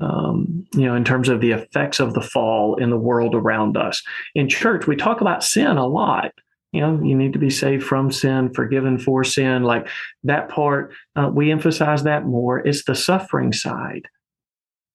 Um, 0.02 0.66
you 0.74 0.86
know, 0.86 0.96
in 0.96 1.04
terms 1.04 1.28
of 1.28 1.42
the 1.42 1.52
effects 1.52 2.00
of 2.00 2.14
the 2.14 2.22
fall 2.22 2.76
in 2.76 2.90
the 2.90 2.98
world 2.98 3.36
around 3.36 3.76
us. 3.76 4.02
In 4.34 4.48
church, 4.48 4.88
we 4.88 4.96
talk 4.96 5.20
about 5.20 5.44
sin 5.44 5.76
a 5.76 5.86
lot. 5.86 6.32
You 6.72 6.82
know, 6.82 7.04
you 7.04 7.16
need 7.16 7.34
to 7.34 7.40
be 7.40 7.50
saved 7.50 7.84
from 7.84 8.12
sin, 8.12 8.54
forgiven 8.54 8.98
for 8.98 9.26
sin. 9.26 9.64
Like 9.64 9.90
that 10.24 10.48
part, 10.48 10.94
uh, 11.18 11.30
we 11.34 11.52
emphasize 11.52 12.04
that 12.04 12.26
more. 12.26 12.60
It's 12.60 12.86
the 12.86 12.96
suffering 12.96 13.52
side 13.52 14.08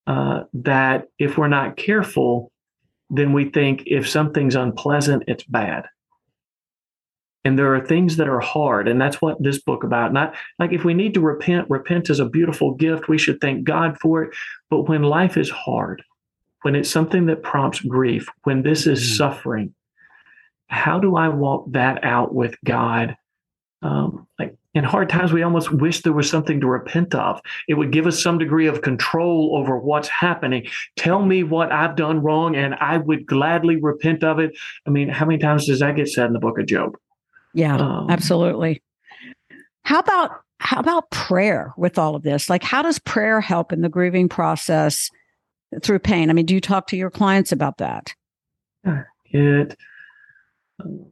uh, 0.07 0.45
that, 0.55 1.09
if 1.19 1.37
we're 1.37 1.49
not 1.49 1.77
careful, 1.77 2.51
then 3.11 3.33
we 3.33 3.51
think 3.51 3.83
if 3.87 4.09
something's 4.09 4.55
unpleasant, 4.55 5.25
it's 5.27 5.45
bad. 5.45 5.85
And 7.45 7.59
there 7.59 7.75
are 7.75 7.85
things 7.85 8.17
that 8.17 8.29
are 8.29 8.41
hard, 8.41 8.89
and 8.89 8.99
that's 8.99 9.21
what 9.21 9.43
this 9.43 9.61
book 9.61 9.85
about. 9.85 10.13
Not 10.13 10.35
like 10.59 10.73
if 10.73 10.85
we 10.85 10.95
need 10.95 11.13
to 11.15 11.21
repent, 11.21 11.69
repent 11.69 12.09
is 12.09 12.19
a 12.19 12.25
beautiful 12.25 12.75
gift. 12.75 13.09
We 13.09 13.19
should 13.19 13.41
thank 13.41 13.65
God 13.65 13.99
for 14.01 14.23
it. 14.23 14.35
But 14.71 14.89
when 14.89 15.03
life 15.03 15.37
is 15.37 15.51
hard, 15.51 16.03
when 16.63 16.75
it's 16.75 16.89
something 16.89 17.27
that 17.27 17.43
prompts 17.43 17.81
grief, 17.81 18.27
when 18.45 18.63
this 18.63 18.87
is 18.87 19.01
mm-hmm. 19.01 19.17
suffering, 19.17 19.75
how 20.69 20.99
do 20.99 21.17
I 21.17 21.29
walk 21.29 21.71
that 21.73 22.03
out 22.03 22.35
with 22.35 22.57
God? 22.65 23.17
Um, 23.83 24.27
like 24.39 24.57
in 24.73 24.83
hard 24.83 25.11
times, 25.11 25.33
we 25.33 25.43
almost 25.43 25.71
wish 25.71 26.01
there 26.01 26.15
was 26.15 26.29
something 26.29 26.61
to 26.61 26.67
repent 26.67 27.15
of. 27.15 27.41
It 27.69 27.75
would 27.75 27.93
give 27.93 28.07
us 28.07 28.21
some 28.21 28.39
degree 28.39 28.67
of 28.67 28.81
control 28.81 29.57
over 29.57 29.79
what's 29.79 30.09
happening. 30.09 30.67
Tell 30.97 31.25
me 31.25 31.45
what 31.45 31.71
I've 31.71 31.95
done 31.95 32.23
wrong, 32.23 32.57
and 32.57 32.75
I 32.77 32.97
would 32.97 33.27
gladly 33.27 33.77
repent 33.77 34.25
of 34.25 34.39
it. 34.39 34.57
I 34.87 34.91
mean, 34.91 35.11
how 35.11 35.27
many 35.27 35.39
times 35.39 35.67
does 35.67 35.81
that 35.81 35.97
get 35.97 36.09
said 36.09 36.27
in 36.27 36.33
the 36.33 36.41
book 36.41 36.59
of 36.59 36.67
Job? 36.67 36.97
Yeah, 37.55 37.77
um, 37.77 38.11
absolutely. 38.11 38.83
How 39.85 40.01
about 40.01 40.33
how 40.59 40.81
about 40.81 41.11
prayer 41.11 41.73
with 41.77 41.99
all 41.99 42.17
of 42.17 42.23
this? 42.23 42.49
Like, 42.49 42.63
how 42.63 42.83
does 42.83 42.99
prayer 42.99 43.41
help 43.41 43.73
in 43.73 43.83
the 43.83 43.89
grieving 43.89 44.29
process 44.29 45.11
through 45.83 45.99
pain? 46.01 46.31
I 46.31 46.33
mean, 46.33 46.47
do 46.47 46.55
you 46.55 46.61
talk 46.61 46.87
to 46.89 46.97
your 46.97 47.11
clients 47.11 47.53
about 47.53 47.79
that? 47.79 48.15
It 49.27 49.77
um, 50.83 51.07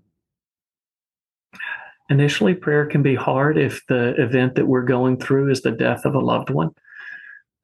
initially 2.09 2.55
prayer 2.55 2.87
can 2.87 3.03
be 3.03 3.15
hard 3.15 3.59
if 3.59 3.83
the 3.89 4.15
event 4.21 4.55
that 4.57 4.67
we're 4.67 4.85
going 4.85 5.19
through 5.19 5.51
is 5.51 5.63
the 5.63 5.73
death 5.73 6.05
of 6.05 6.15
a 6.15 6.21
loved 6.21 6.51
one 6.51 6.71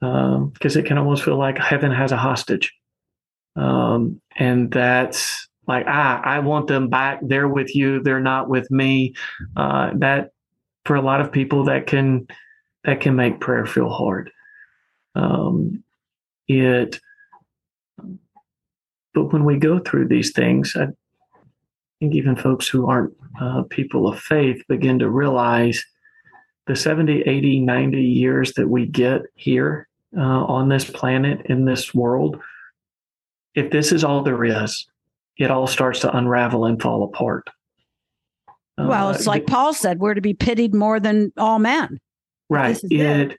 because 0.00 0.76
um, 0.76 0.80
it 0.80 0.86
can 0.86 0.96
almost 0.96 1.24
feel 1.24 1.36
like 1.36 1.58
heaven 1.58 1.90
has 1.90 2.12
a 2.12 2.16
hostage 2.16 2.72
um, 3.56 4.20
and 4.36 4.70
that's 4.70 5.47
like 5.68 5.84
ah 5.86 6.20
i 6.24 6.38
want 6.40 6.66
them 6.66 6.88
back. 6.88 7.20
They're 7.22 7.48
with 7.48 7.74
you. 7.76 8.02
They're 8.02 8.20
not 8.20 8.48
with 8.48 8.70
me. 8.70 9.14
Uh, 9.56 9.90
that 9.96 10.32
for 10.84 10.96
a 10.96 11.02
lot 11.02 11.20
of 11.20 11.30
people 11.30 11.64
that 11.64 11.86
can 11.86 12.26
that 12.84 13.00
can 13.00 13.14
make 13.14 13.40
prayer 13.40 13.66
feel 13.66 13.90
hard. 13.90 14.30
Um, 15.14 15.84
it 16.48 16.98
but 19.14 19.32
when 19.32 19.44
we 19.44 19.58
go 19.58 19.78
through 19.78 20.08
these 20.08 20.32
things 20.32 20.74
I, 20.76 20.88
think 22.00 22.14
even 22.14 22.36
folks 22.36 22.68
who 22.68 22.86
aren't 22.86 23.12
uh, 23.40 23.62
people 23.70 24.06
of 24.06 24.20
faith 24.20 24.62
begin 24.68 25.00
to 25.00 25.10
realize 25.10 25.84
the 26.68 26.76
70, 26.76 27.22
80, 27.22 27.60
90 27.60 28.00
years 28.00 28.52
that 28.52 28.68
we 28.68 28.86
get 28.86 29.22
here 29.34 29.88
uh, 30.16 30.20
on 30.20 30.68
this 30.68 30.88
planet, 30.88 31.46
in 31.46 31.64
this 31.64 31.94
world, 31.94 32.38
if 33.54 33.70
this 33.70 33.90
is 33.90 34.04
all 34.04 34.22
there 34.22 34.44
is, 34.44 34.86
it 35.38 35.50
all 35.50 35.66
starts 35.66 36.00
to 36.00 36.16
unravel 36.16 36.64
and 36.64 36.80
fall 36.80 37.04
apart. 37.04 37.48
Well, 38.76 39.10
it's 39.10 39.26
uh, 39.26 39.30
like 39.30 39.46
Paul 39.46 39.74
said, 39.74 39.98
we're 39.98 40.14
to 40.14 40.20
be 40.20 40.34
pitied 40.34 40.74
more 40.74 41.00
than 41.00 41.32
all 41.36 41.58
men. 41.58 41.98
Right. 42.48 42.78
It, 42.84 42.92
it, 42.92 43.38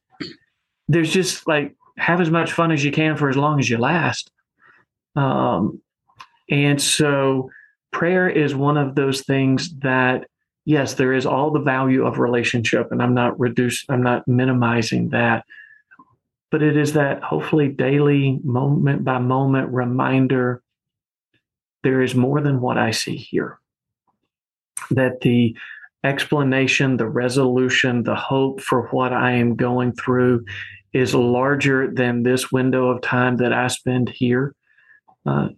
there's 0.88 1.12
just 1.12 1.48
like 1.48 1.76
have 1.98 2.20
as 2.20 2.30
much 2.30 2.52
fun 2.52 2.72
as 2.72 2.84
you 2.84 2.92
can 2.92 3.16
for 3.16 3.30
as 3.30 3.38
long 3.38 3.60
as 3.60 3.70
you 3.70 3.78
last. 3.78 4.32
Um, 5.16 5.82
and 6.50 6.82
so 6.82 7.50
prayer 7.92 8.30
is 8.30 8.56
one 8.56 8.78
of 8.78 8.96
those 8.96 9.22
things 9.22 9.74
that 9.80 10.26
yes 10.66 10.96
there 10.96 11.14
is 11.14 11.26
all 11.26 11.52
the 11.52 11.60
value 11.60 12.06
of 12.06 12.20
relationship 12.20 12.92
and 12.92 13.02
i'm 13.02 13.14
not 13.14 13.40
reduce 13.40 13.84
i'm 13.90 14.04
not 14.04 14.28
minimizing 14.28 15.10
that 15.10 15.44
but 16.52 16.62
it 16.62 16.78
is 16.78 16.94
that 16.94 17.22
hopefully 17.24 17.68
daily 17.68 18.40
moment 18.44 19.04
by 19.04 19.18
moment 19.18 19.70
reminder 19.74 20.62
there 21.84 22.02
is 22.02 22.16
more 22.16 22.42
than 22.42 22.62
what 22.62 22.78
i 22.78 22.92
see 22.92 23.16
here 23.16 23.60
that 24.92 25.22
the 25.22 25.56
explanation 26.04 26.98
the 26.98 27.08
resolution 27.08 28.04
the 28.04 28.16
hope 28.16 28.62
for 28.62 28.88
what 28.88 29.14
i 29.14 29.32
am 29.32 29.56
going 29.56 29.92
through 29.94 30.44
is 30.94 31.14
larger 31.14 31.92
than 31.94 32.24
this 32.24 32.52
window 32.52 32.90
of 32.90 33.02
time 33.02 33.38
that 33.38 33.54
i 33.54 33.68
spend 33.68 34.10
here 34.10 34.56
uh, 35.26 35.50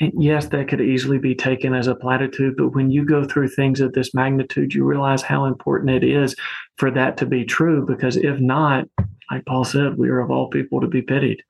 yes, 0.00 0.46
that 0.46 0.68
could 0.68 0.80
easily 0.80 1.18
be 1.18 1.34
taken 1.34 1.74
as 1.74 1.86
a 1.86 1.94
platitude, 1.94 2.56
but 2.56 2.70
when 2.70 2.90
you 2.90 3.04
go 3.04 3.24
through 3.24 3.48
things 3.48 3.80
of 3.80 3.92
this 3.92 4.14
magnitude, 4.14 4.74
you 4.74 4.84
realize 4.84 5.22
how 5.22 5.44
important 5.44 5.90
it 5.90 6.04
is 6.04 6.36
for 6.76 6.90
that 6.90 7.16
to 7.18 7.26
be 7.26 7.44
true. 7.44 7.84
Because 7.86 8.16
if 8.16 8.38
not, 8.40 8.86
like 9.30 9.44
Paul 9.46 9.64
said, 9.64 9.98
we 9.98 10.08
are 10.08 10.20
of 10.20 10.30
all 10.30 10.48
people 10.48 10.80
to 10.80 10.86
be 10.86 11.02
pitied. 11.02 11.42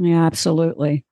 Yeah, 0.00 0.24
absolutely. 0.24 1.04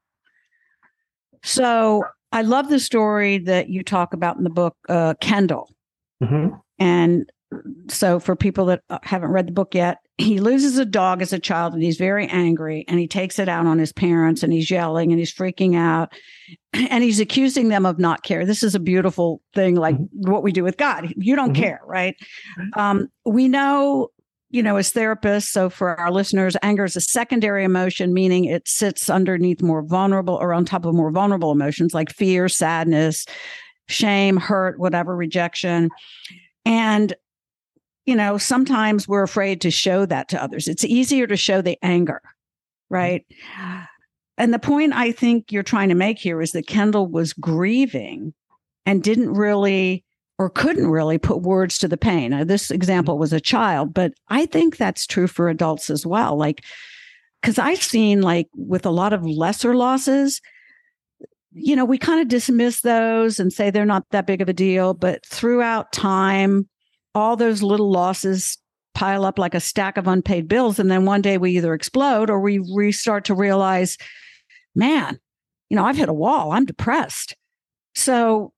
So 1.42 2.04
I 2.32 2.42
love 2.42 2.68
the 2.68 2.80
story 2.80 3.38
that 3.38 3.68
you 3.68 3.82
talk 3.82 4.12
about 4.14 4.36
in 4.36 4.44
the 4.44 4.50
book, 4.50 4.76
uh, 4.88 5.14
Kendall. 5.20 5.70
Mm-hmm. 6.22 6.54
And 6.78 7.30
so 7.88 8.20
for 8.20 8.36
people 8.36 8.66
that 8.66 8.82
uh, 8.90 8.98
haven't 9.02 9.30
read 9.30 9.48
the 9.48 9.52
book 9.52 9.74
yet, 9.74 9.98
he 10.18 10.38
loses 10.38 10.78
a 10.78 10.84
dog 10.84 11.22
as 11.22 11.32
a 11.32 11.38
child 11.38 11.72
and 11.72 11.82
he's 11.82 11.96
very 11.96 12.26
angry 12.28 12.84
and 12.86 13.00
he 13.00 13.08
takes 13.08 13.38
it 13.38 13.48
out 13.48 13.66
on 13.66 13.78
his 13.78 13.92
parents 13.92 14.42
and 14.42 14.52
he's 14.52 14.70
yelling 14.70 15.10
and 15.10 15.18
he's 15.18 15.34
freaking 15.34 15.76
out 15.76 16.12
and 16.72 17.02
he's 17.02 17.20
accusing 17.20 17.68
them 17.68 17.86
of 17.86 17.98
not 17.98 18.22
care. 18.22 18.46
This 18.46 18.62
is 18.62 18.74
a 18.74 18.80
beautiful 18.80 19.40
thing, 19.54 19.74
like 19.74 19.96
mm-hmm. 19.96 20.30
what 20.30 20.42
we 20.42 20.52
do 20.52 20.62
with 20.62 20.76
God. 20.76 21.12
You 21.16 21.34
don't 21.34 21.52
mm-hmm. 21.52 21.62
care, 21.62 21.80
right? 21.84 22.16
Um, 22.74 23.08
we 23.24 23.48
know, 23.48 24.08
you 24.50 24.62
know, 24.62 24.76
as 24.76 24.92
therapists, 24.92 25.48
so 25.48 25.70
for 25.70 25.98
our 25.98 26.10
listeners, 26.10 26.56
anger 26.62 26.84
is 26.84 26.96
a 26.96 27.00
secondary 27.00 27.64
emotion, 27.64 28.12
meaning 28.12 28.44
it 28.44 28.66
sits 28.66 29.08
underneath 29.08 29.62
more 29.62 29.82
vulnerable 29.82 30.34
or 30.34 30.52
on 30.52 30.64
top 30.64 30.84
of 30.84 30.94
more 30.94 31.10
vulnerable 31.10 31.52
emotions 31.52 31.94
like 31.94 32.10
fear, 32.10 32.48
sadness, 32.48 33.26
shame, 33.88 34.36
hurt, 34.36 34.78
whatever, 34.78 35.16
rejection. 35.16 35.88
And 36.64 37.14
you 38.06 38.16
know, 38.16 38.38
sometimes 38.38 39.06
we're 39.06 39.22
afraid 39.22 39.60
to 39.60 39.70
show 39.70 40.04
that 40.06 40.28
to 40.30 40.42
others. 40.42 40.66
It's 40.66 40.84
easier 40.84 41.28
to 41.28 41.36
show 41.36 41.62
the 41.62 41.78
anger, 41.82 42.20
right? 42.88 43.24
And 44.36 44.52
the 44.52 44.58
point 44.58 44.94
I 44.94 45.12
think 45.12 45.52
you're 45.52 45.62
trying 45.62 45.90
to 45.90 45.94
make 45.94 46.18
here 46.18 46.40
is 46.40 46.52
that 46.52 46.66
Kendall 46.66 47.06
was 47.06 47.32
grieving 47.32 48.32
and 48.86 49.02
didn't 49.02 49.34
really 49.34 50.02
or 50.40 50.48
couldn't 50.48 50.86
really 50.86 51.18
put 51.18 51.42
words 51.42 51.76
to 51.76 51.86
the 51.86 51.98
pain. 51.98 52.30
Now, 52.30 52.44
this 52.44 52.70
example 52.70 53.18
was 53.18 53.34
a 53.34 53.40
child, 53.42 53.92
but 53.92 54.14
I 54.30 54.46
think 54.46 54.78
that's 54.78 55.06
true 55.06 55.26
for 55.26 55.50
adults 55.50 55.90
as 55.90 56.06
well. 56.06 56.34
Like, 56.34 56.64
because 57.42 57.58
I've 57.58 57.82
seen, 57.82 58.22
like, 58.22 58.48
with 58.56 58.86
a 58.86 58.90
lot 58.90 59.12
of 59.12 59.22
lesser 59.22 59.74
losses, 59.74 60.40
you 61.52 61.76
know, 61.76 61.84
we 61.84 61.98
kind 61.98 62.22
of 62.22 62.28
dismiss 62.28 62.80
those 62.80 63.38
and 63.38 63.52
say 63.52 63.68
they're 63.68 63.84
not 63.84 64.06
that 64.12 64.26
big 64.26 64.40
of 64.40 64.48
a 64.48 64.54
deal. 64.54 64.94
But 64.94 65.26
throughout 65.26 65.92
time, 65.92 66.66
all 67.14 67.36
those 67.36 67.62
little 67.62 67.90
losses 67.90 68.56
pile 68.94 69.26
up 69.26 69.38
like 69.38 69.54
a 69.54 69.60
stack 69.60 69.98
of 69.98 70.08
unpaid 70.08 70.48
bills. 70.48 70.78
And 70.78 70.90
then 70.90 71.04
one 71.04 71.20
day 71.20 71.36
we 71.36 71.54
either 71.58 71.74
explode 71.74 72.30
or 72.30 72.40
we, 72.40 72.60
we 72.60 72.92
start 72.92 73.26
to 73.26 73.34
realize, 73.34 73.98
man, 74.74 75.20
you 75.68 75.76
know, 75.76 75.84
I've 75.84 75.98
hit 75.98 76.08
a 76.08 76.14
wall. 76.14 76.52
I'm 76.52 76.64
depressed. 76.64 77.36
So, 77.94 78.54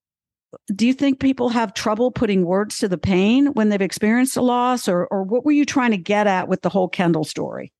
do 0.75 0.87
you 0.87 0.92
think 0.92 1.21
people 1.21 1.49
have 1.49 1.75
trouble 1.75 2.11
putting 2.11 2.44
words 2.44 2.78
to 2.78 2.88
the 2.88 2.99
pain 2.99 3.47
when 3.54 3.68
they've 3.68 3.80
experienced 3.80 4.37
a 4.37 4.42
loss, 4.42 4.88
or 4.88 5.06
or 5.06 5.23
what 5.23 5.44
were 5.44 5.52
you 5.52 5.64
trying 5.64 5.90
to 5.92 5.99
get 5.99 6.26
at 6.26 6.49
with 6.49 6.62
the 6.62 6.68
whole 6.68 6.88
Kendall 6.88 7.25
story? 7.25 7.73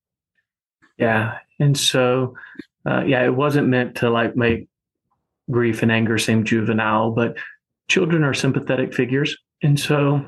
Yeah, 0.97 1.37
and 1.59 1.77
so 1.77 2.35
uh, 2.87 3.03
yeah, 3.05 3.23
it 3.23 3.35
wasn't 3.35 3.67
meant 3.67 3.95
to 3.97 4.09
like 4.09 4.35
make 4.35 4.67
grief 5.51 5.81
and 5.81 5.91
anger 5.91 6.17
seem 6.17 6.43
juvenile, 6.43 7.11
but 7.11 7.37
children 7.89 8.23
are 8.23 8.33
sympathetic 8.33 8.93
figures, 8.93 9.37
and 9.61 9.79
so 9.79 10.25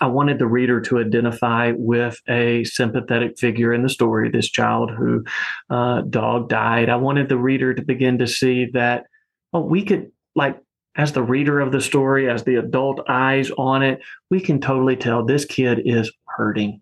I 0.00 0.06
wanted 0.06 0.38
the 0.38 0.46
reader 0.46 0.80
to 0.82 0.98
identify 0.98 1.72
with 1.76 2.20
a 2.28 2.64
sympathetic 2.64 3.38
figure 3.38 3.72
in 3.72 3.82
the 3.82 3.88
story, 3.88 4.30
this 4.30 4.48
child 4.48 4.90
who 4.90 5.24
uh, 5.68 6.02
dog 6.02 6.48
died. 6.48 6.88
I 6.88 6.96
wanted 6.96 7.28
the 7.28 7.38
reader 7.38 7.74
to 7.74 7.82
begin 7.82 8.18
to 8.18 8.26
see 8.26 8.66
that, 8.72 9.04
oh, 9.52 9.60
we 9.60 9.84
could, 9.84 10.12
like, 10.34 10.58
as 10.96 11.12
the 11.12 11.22
reader 11.22 11.60
of 11.60 11.72
the 11.72 11.80
story, 11.80 12.28
as 12.28 12.44
the 12.44 12.56
adult 12.56 13.00
eyes 13.08 13.50
on 13.52 13.82
it, 13.82 14.00
we 14.30 14.40
can 14.40 14.60
totally 14.60 14.96
tell 14.96 15.24
this 15.24 15.44
kid 15.44 15.82
is 15.84 16.12
hurting. 16.26 16.80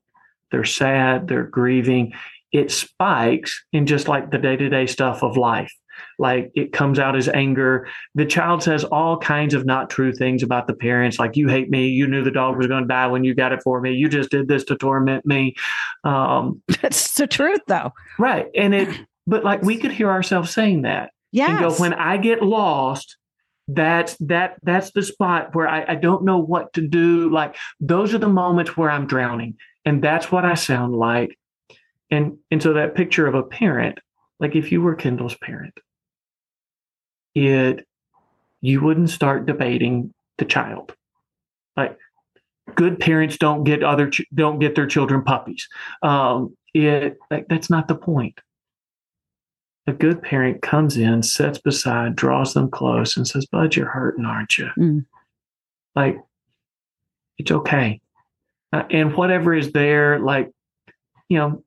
They're 0.50 0.65
sad, 0.65 1.29
they're 1.29 1.45
grieving. 1.45 2.12
It 2.53 2.71
spikes 2.71 3.65
in 3.73 3.87
just 3.87 4.09
like 4.09 4.31
the 4.31 4.38
day 4.38 4.57
to 4.57 4.69
day 4.69 4.87
stuff 4.87 5.23
of 5.23 5.37
life 5.37 5.73
like 6.19 6.50
it 6.55 6.73
comes 6.73 6.99
out 6.99 7.17
as 7.17 7.29
anger. 7.29 7.88
The 8.15 8.27
child 8.27 8.62
says 8.62 8.85
all 8.85 9.19
kinds 9.19 9.55
of 9.55 9.65
not 9.65 9.91
true 9.91 10.12
things 10.12 10.43
about 10.43 10.67
the 10.67 10.75
parents, 10.75 11.19
like 11.19 11.37
you 11.37 11.49
hate 11.49 11.71
me, 11.71 11.88
you 11.88 12.07
knew 12.07 12.23
the 12.23 12.31
dog 12.31 12.57
was 12.57 12.67
going 12.67 12.83
to 12.83 12.88
die 12.88 13.07
when 13.07 13.25
you 13.25 13.35
got 13.35 13.53
it 13.53 13.62
for 13.62 13.81
me, 13.81 13.93
you 13.93 14.09
just 14.09 14.31
did 14.31 14.49
this 14.49 14.65
to 14.65 14.77
torment 14.77 15.25
me. 15.27 15.55
Um, 16.05 16.62
That's 16.83 17.15
the 17.15 17.27
truth, 17.27 17.61
though, 17.67 17.93
right? 18.19 18.47
And 18.55 18.75
it, 18.75 19.00
but 19.27 19.45
like 19.45 19.62
we 19.62 19.77
could 19.77 19.93
hear 19.93 20.11
ourselves 20.11 20.50
saying 20.50 20.83
that. 20.83 21.11
Yeah. 21.33 21.50
And 21.50 21.59
go 21.61 21.75
when 21.75 21.95
I 21.95 22.17
get 22.17 22.43
lost. 22.43 23.17
That's 23.68 24.16
that 24.16 24.56
that's 24.62 24.92
the 24.92 25.02
spot 25.02 25.54
where 25.54 25.68
I, 25.68 25.84
I 25.88 25.94
don't 25.94 26.25
know 26.25 26.38
what 26.38 26.72
to 26.72 26.80
do. 26.80 27.30
Like 27.30 27.56
those 27.80 28.14
are 28.14 28.18
the 28.18 28.28
moments 28.28 28.76
where 28.76 28.90
I'm 28.90 29.06
drowning. 29.06 29.56
And 29.84 30.02
that's 30.02 30.32
what 30.32 30.44
I 30.44 30.54
sound 30.54 30.96
like. 30.96 31.38
And 32.10 32.38
and 32.50 32.62
so 32.62 32.72
that 32.72 32.94
picture 32.94 33.26
of 33.26 33.34
a 33.34 33.42
parent, 33.42 33.98
like 34.40 34.56
if 34.56 34.72
you 34.72 34.80
were 34.80 34.94
Kendall's 34.94 35.37
parent, 35.37 35.75
it 37.34 37.87
you 38.62 38.80
wouldn't 38.80 39.10
start 39.10 39.46
debating 39.46 40.12
the 40.38 40.44
child. 40.46 40.94
Like 41.76 41.98
good 42.75 42.98
parents 42.98 43.37
don't 43.37 43.64
get 43.64 43.82
other 43.82 44.10
don't 44.34 44.58
get 44.58 44.75
their 44.75 44.87
children 44.87 45.22
puppies. 45.22 45.68
Um, 46.02 46.56
it 46.72 47.18
like, 47.30 47.48
that's 47.48 47.70
not 47.70 47.88
the 47.88 47.94
point. 47.94 48.40
A 49.88 49.92
good 49.92 50.23
parent 50.23 50.61
comes 50.61 50.99
in, 50.99 51.23
sits 51.23 51.59
beside, 51.59 52.14
draws 52.14 52.52
them 52.52 52.71
close, 52.71 53.16
and 53.16 53.26
says, 53.26 53.47
"Bud, 53.47 53.75
you're 53.75 53.88
hurting, 53.88 54.26
aren't 54.26 54.59
you?" 54.59 54.68
Mm. 54.78 55.07
Like 55.97 56.18
it's 57.38 57.50
okay, 57.50 58.00
uh, 58.73 58.83
and 58.90 59.16
whatever 59.16 59.54
is 59.54 59.73
there, 59.73 60.18
like 60.18 60.52
you 61.30 61.38
know, 61.38 61.64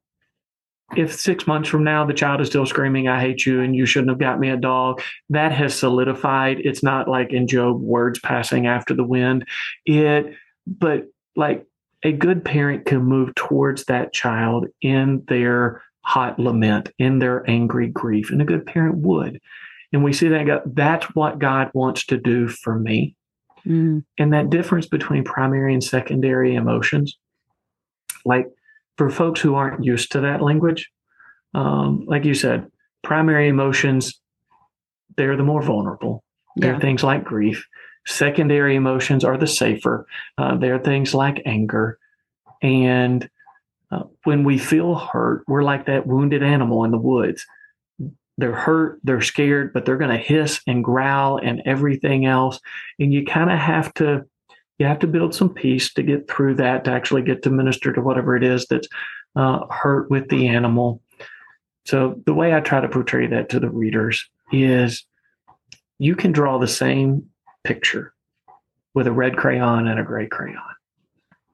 if 0.96 1.13
six 1.13 1.48
months 1.48 1.70
from 1.70 1.84
now 1.84 2.06
the 2.06 2.13
child 2.13 2.42
is 2.42 2.48
still 2.48 2.66
screaming, 2.66 3.08
I 3.08 3.20
hate 3.20 3.46
you 3.46 3.62
and 3.62 3.75
you 3.75 3.86
shouldn't 3.86 4.10
have 4.10 4.20
got 4.20 4.40
me 4.40 4.50
a 4.50 4.58
dog, 4.58 5.01
that 5.30 5.51
has 5.51 5.74
solidified. 5.74 6.60
It's 6.60 6.84
not 6.84 7.08
like 7.08 7.32
in 7.32 7.48
Job 7.48 7.82
words 7.82 8.20
passing 8.20 8.68
after 8.68 8.94
the 8.94 9.04
wind. 9.04 9.48
It, 9.86 10.36
but 10.68 11.06
like 11.36 11.66
a 12.04 12.12
good 12.12 12.44
parent 12.44 12.86
can 12.86 13.04
move 13.04 13.34
towards 13.36 13.86
that 13.86 14.13
child 14.13 14.68
in 14.82 15.24
their 15.28 15.82
hot 16.03 16.39
lament, 16.39 16.89
in 16.98 17.20
their 17.20 17.50
angry 17.50 17.88
grief, 17.88 18.31
and 18.31 18.41
a 18.41 18.46
good 18.46 18.65
parent 18.65 18.98
would. 18.98 19.39
And 19.93 20.03
we 20.03 20.13
see 20.13 20.29
that 20.29 20.46
God, 20.48 20.62
that's 20.65 21.05
what 21.15 21.39
God 21.39 21.70
wants 21.74 22.05
to 22.08 22.17
do 22.17 22.48
for 22.48 22.79
me. 22.79 23.15
Mm. 23.65 24.03
And 24.17 24.34
that 24.34 24.50
difference 24.50 24.88
between 24.88 25.24
primary 25.24 25.74
and 25.74 25.84
secondary 25.84 26.55
emotions, 26.55 27.17
like 28.25 28.48
for 28.98 29.10
folks 29.10 29.39
who 29.41 29.55
aren't 29.55 29.84
used 29.84 30.12
to 30.13 30.22
that 30.22 30.41
language, 30.41 30.89
um, 31.53 32.05
like 32.08 32.25
you 32.25 32.34
said, 32.34 32.72
primary 33.03 33.48
emotions, 33.50 34.20
they're 35.17 35.38
the 35.38 35.43
more 35.43 35.62
vulnerable. 35.62 36.24
They're 36.55 36.74
Yeah. 36.74 36.79
things 36.79 37.03
like 37.03 37.24
grief. 37.24 37.67
Secondary 38.08 38.75
emotions 38.75 39.24
are 39.24 39.38
the 39.38 39.48
safer. 39.48 40.08
Uh, 40.38 40.55
they're 40.58 40.79
things 40.79 41.13
like 41.13 41.41
anger. 41.46 42.00
And 42.62 43.29
uh, 43.92 44.04
when 44.24 44.44
we 44.44 44.58
feel 44.58 44.96
hurt, 44.96 45.44
we're 45.48 45.64
like 45.64 45.86
that 45.86 46.08
wounded 46.08 46.44
animal 46.44 46.84
in 46.86 46.92
the 46.92 46.98
woods. 46.98 47.46
They're 48.38 48.56
hurt, 48.56 49.00
they're 49.04 49.22
scared, 49.22 49.74
but 49.74 49.86
they're 49.86 49.98
going 49.98 50.12
to 50.12 50.18
hiss 50.18 50.62
and 50.66 50.84
growl 50.84 51.38
and 51.38 51.62
everything 51.66 52.26
else. 52.26 52.60
And 53.00 53.14
you 53.14 53.26
kind 53.26 53.52
of 53.52 53.60
have 53.60 53.94
to 53.96 54.26
you 54.82 54.88
have 54.88 55.00
to 55.00 55.08
build 55.08 55.36
some 55.36 55.54
peace 55.54 55.94
to 55.94 56.02
get 56.02 56.28
through 56.28 56.56
that 56.56 56.86
to 56.86 56.92
actually 56.92 57.22
get 57.22 57.44
to 57.44 57.52
minister 57.52 57.94
to 57.94 58.02
whatever 58.02 58.36
it 58.36 58.44
is 58.44 58.66
that's 58.66 58.88
uh, 59.36 59.60
hurt 59.70 60.10
with 60.10 60.28
the 60.30 60.48
animal 60.48 61.04
so 61.86 62.20
the 62.26 62.34
way 62.34 62.54
i 62.54 62.60
try 62.60 62.82
to 62.82 62.90
portray 62.90 63.28
that 63.28 63.48
to 63.48 63.60
the 63.60 63.70
readers 63.70 64.28
is 64.52 65.06
you 66.00 66.16
can 66.16 66.32
draw 66.32 66.58
the 66.58 66.68
same 66.68 67.24
picture 67.64 68.12
with 68.96 69.06
a 69.06 69.12
red 69.12 69.38
crayon 69.38 69.88
and 69.88 70.00
a 70.00 70.04
gray 70.04 70.26
crayon 70.26 70.58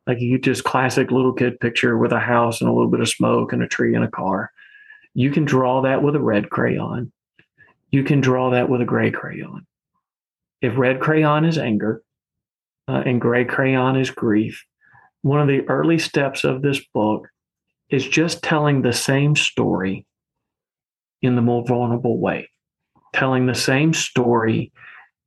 like 0.08 0.22
you 0.22 0.40
just 0.40 0.64
classic 0.64 1.12
little 1.12 1.34
kid 1.34 1.60
picture 1.60 1.98
with 1.98 2.14
a 2.14 2.20
house 2.20 2.62
and 2.62 2.70
a 2.70 2.74
little 2.74 2.90
bit 2.90 3.02
of 3.02 3.10
smoke 3.10 3.52
and 3.52 3.62
a 3.62 3.68
tree 3.68 3.94
and 3.94 4.06
a 4.06 4.10
car. 4.10 4.52
You 5.14 5.32
can 5.32 5.44
draw 5.46 5.82
that 5.82 6.02
with 6.02 6.16
a 6.16 6.22
red 6.22 6.50
crayon. 6.50 7.12
You 7.92 8.04
can 8.04 8.22
draw 8.22 8.52
that 8.52 8.70
with 8.70 8.82
a 8.82 8.86
gray 8.86 9.12
crayon. 9.12 9.68
If 10.62 10.78
red 10.78 11.02
crayon 11.02 11.46
is 11.46 11.58
anger 11.58 12.02
uh, 12.88 13.04
and 13.06 13.20
gray 13.20 13.46
crayon 13.46 13.98
is 13.98 14.10
grief. 14.10 14.64
One 15.22 15.42
of 15.42 15.48
the 15.48 15.68
early 15.68 16.00
steps 16.00 16.44
of 16.44 16.62
this 16.62 16.82
book 16.94 17.28
is 17.90 18.08
just 18.08 18.44
telling 18.44 18.82
the 18.82 18.94
same 18.94 19.36
story 19.36 20.06
in 21.22 21.36
the 21.36 21.42
more 21.42 21.66
vulnerable 21.66 22.20
way, 22.20 22.50
telling 23.14 23.46
the 23.46 23.56
same 23.56 23.94
story 23.94 24.72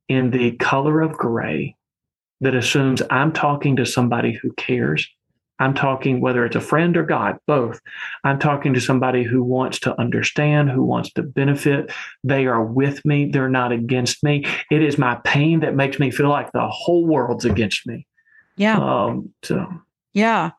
in 0.07 0.31
the 0.31 0.51
color 0.57 1.01
of 1.01 1.13
gray 1.13 1.75
that 2.41 2.55
assumes 2.55 3.01
I'm 3.09 3.31
talking 3.31 3.75
to 3.77 3.85
somebody 3.85 4.33
who 4.33 4.51
cares. 4.53 5.07
I'm 5.59 5.75
talking, 5.75 6.21
whether 6.21 6.43
it's 6.43 6.55
a 6.55 6.61
friend 6.61 6.97
or 6.97 7.03
God, 7.03 7.37
both. 7.45 7.79
I'm 8.23 8.39
talking 8.39 8.73
to 8.73 8.81
somebody 8.81 9.23
who 9.23 9.43
wants 9.43 9.79
to 9.81 9.99
understand, 10.01 10.71
who 10.71 10.83
wants 10.83 11.13
to 11.13 11.21
benefit. 11.21 11.91
They 12.23 12.47
are 12.47 12.63
with 12.63 13.05
me. 13.05 13.29
They're 13.31 13.47
not 13.47 13.71
against 13.71 14.23
me. 14.23 14.43
It 14.71 14.81
is 14.81 14.97
my 14.97 15.15
pain 15.23 15.59
that 15.59 15.75
makes 15.75 15.99
me 15.99 16.09
feel 16.09 16.29
like 16.29 16.51
the 16.51 16.67
whole 16.67 17.05
world's 17.05 17.45
against 17.45 17.85
me. 17.85 18.07
Yeah. 18.57 18.77
Um, 18.77 19.33
so, 19.43 19.67
Yeah. 20.13 20.51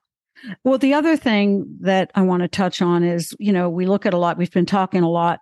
Well, 0.64 0.79
the 0.79 0.95
other 0.95 1.16
thing 1.16 1.79
that 1.81 2.11
I 2.14 2.23
want 2.23 2.42
to 2.42 2.49
touch 2.49 2.81
on 2.81 3.03
is, 3.03 3.35
you 3.38 3.53
know, 3.53 3.68
we 3.68 3.87
look 3.87 4.07
at 4.07 4.14
a 4.14 4.18
lot, 4.18 4.38
we've 4.38 4.51
been 4.51 4.66
talking 4.66 5.03
a 5.03 5.11
lot, 5.11 5.40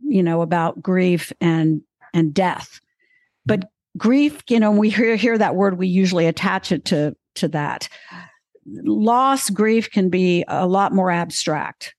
you 0.00 0.22
know, 0.22 0.40
about 0.40 0.82
grief 0.82 1.32
and 1.40 1.82
and 2.14 2.34
death. 2.34 2.80
But 3.46 3.70
grief, 3.96 4.42
you 4.48 4.60
know, 4.60 4.70
we 4.70 4.90
hear 4.90 5.16
hear 5.16 5.38
that 5.38 5.54
word, 5.54 5.78
we 5.78 5.88
usually 5.88 6.26
attach 6.26 6.72
it 6.72 6.84
to 6.86 7.14
to 7.36 7.48
that. 7.48 7.88
Loss, 8.66 9.50
grief 9.50 9.90
can 9.90 10.08
be 10.08 10.44
a 10.48 10.66
lot 10.66 10.92
more 10.92 11.10
abstract. 11.10 11.94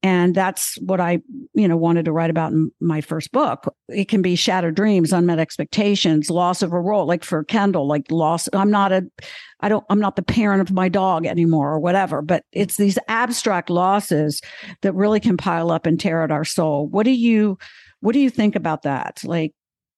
And 0.00 0.32
that's 0.32 0.76
what 0.76 1.00
I, 1.00 1.18
you 1.54 1.66
know, 1.66 1.76
wanted 1.76 2.04
to 2.04 2.12
write 2.12 2.30
about 2.30 2.52
in 2.52 2.70
my 2.80 3.00
first 3.00 3.32
book. 3.32 3.74
It 3.88 4.06
can 4.06 4.22
be 4.22 4.36
shattered 4.36 4.76
dreams, 4.76 5.12
unmet 5.12 5.40
expectations, 5.40 6.30
loss 6.30 6.62
of 6.62 6.72
a 6.72 6.80
role, 6.80 7.04
like 7.04 7.24
for 7.24 7.42
Kendall, 7.42 7.88
like 7.88 8.08
loss. 8.08 8.48
I'm 8.52 8.70
not 8.70 8.92
a 8.92 9.04
I 9.60 9.68
don't, 9.68 9.84
I'm 9.90 9.98
not 9.98 10.14
the 10.14 10.22
parent 10.22 10.60
of 10.60 10.72
my 10.72 10.88
dog 10.88 11.26
anymore 11.26 11.72
or 11.72 11.80
whatever, 11.80 12.22
but 12.22 12.44
it's 12.52 12.76
these 12.76 12.96
abstract 13.08 13.70
losses 13.70 14.40
that 14.82 14.94
really 14.94 15.18
can 15.18 15.36
pile 15.36 15.72
up 15.72 15.84
and 15.84 15.98
tear 15.98 16.22
at 16.22 16.30
our 16.30 16.44
soul. 16.44 16.86
What 16.86 17.02
do 17.02 17.10
you, 17.10 17.58
what 17.98 18.12
do 18.12 18.20
you 18.20 18.30
think 18.30 18.54
about 18.54 18.82
that? 18.82 19.20
Like, 19.24 19.52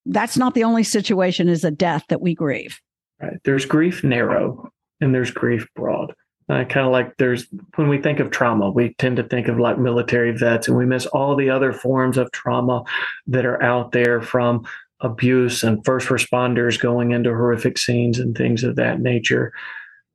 that's 0.07 0.37
not 0.37 0.55
the 0.55 0.65
only 0.65 0.83
situation 0.83 1.49
is 1.49 1.65
a 1.65 1.71
death 1.71 2.05
that 2.09 2.21
we 2.21 2.35
grieve. 2.35 2.81
right. 3.21 3.39
There's 3.45 3.67
grief 3.67 4.03
narrow 4.03 4.71
and 5.01 5.15
there's 5.15 5.31
grief 5.31 5.67
broad. 5.75 6.15
Uh, 6.49 6.65
kind 6.65 6.85
of 6.85 6.91
like 6.91 7.17
there's 7.19 7.47
when 7.77 7.89
we 7.89 7.99
think 7.99 8.19
of 8.19 8.31
trauma, 8.33 8.71
we 8.71 8.93
tend 8.95 9.17
to 9.17 9.23
think 9.23 9.47
of 9.47 9.61
like 9.61 9.79
military 9.79 10.37
vets, 10.37 10.67
and 10.67 10.77
we 10.77 10.85
miss 10.85 11.07
all 11.07 11.37
the 11.37 11.49
other 11.49 11.73
forms 11.73 12.19
of 12.19 12.33
trauma 12.33 12.83
that 13.29 13.47
are 13.47 13.63
out 13.63 13.93
there 13.93 14.21
from 14.21 14.67
abuse 15.01 15.63
and 15.63 15.85
first 15.85 16.09
responders 16.09 16.79
going 16.79 17.13
into 17.13 17.31
horrific 17.31 17.79
scenes 17.79 18.19
and 18.19 18.37
things 18.37 18.65
of 18.65 18.75
that 18.75 19.01
nature. 19.01 19.53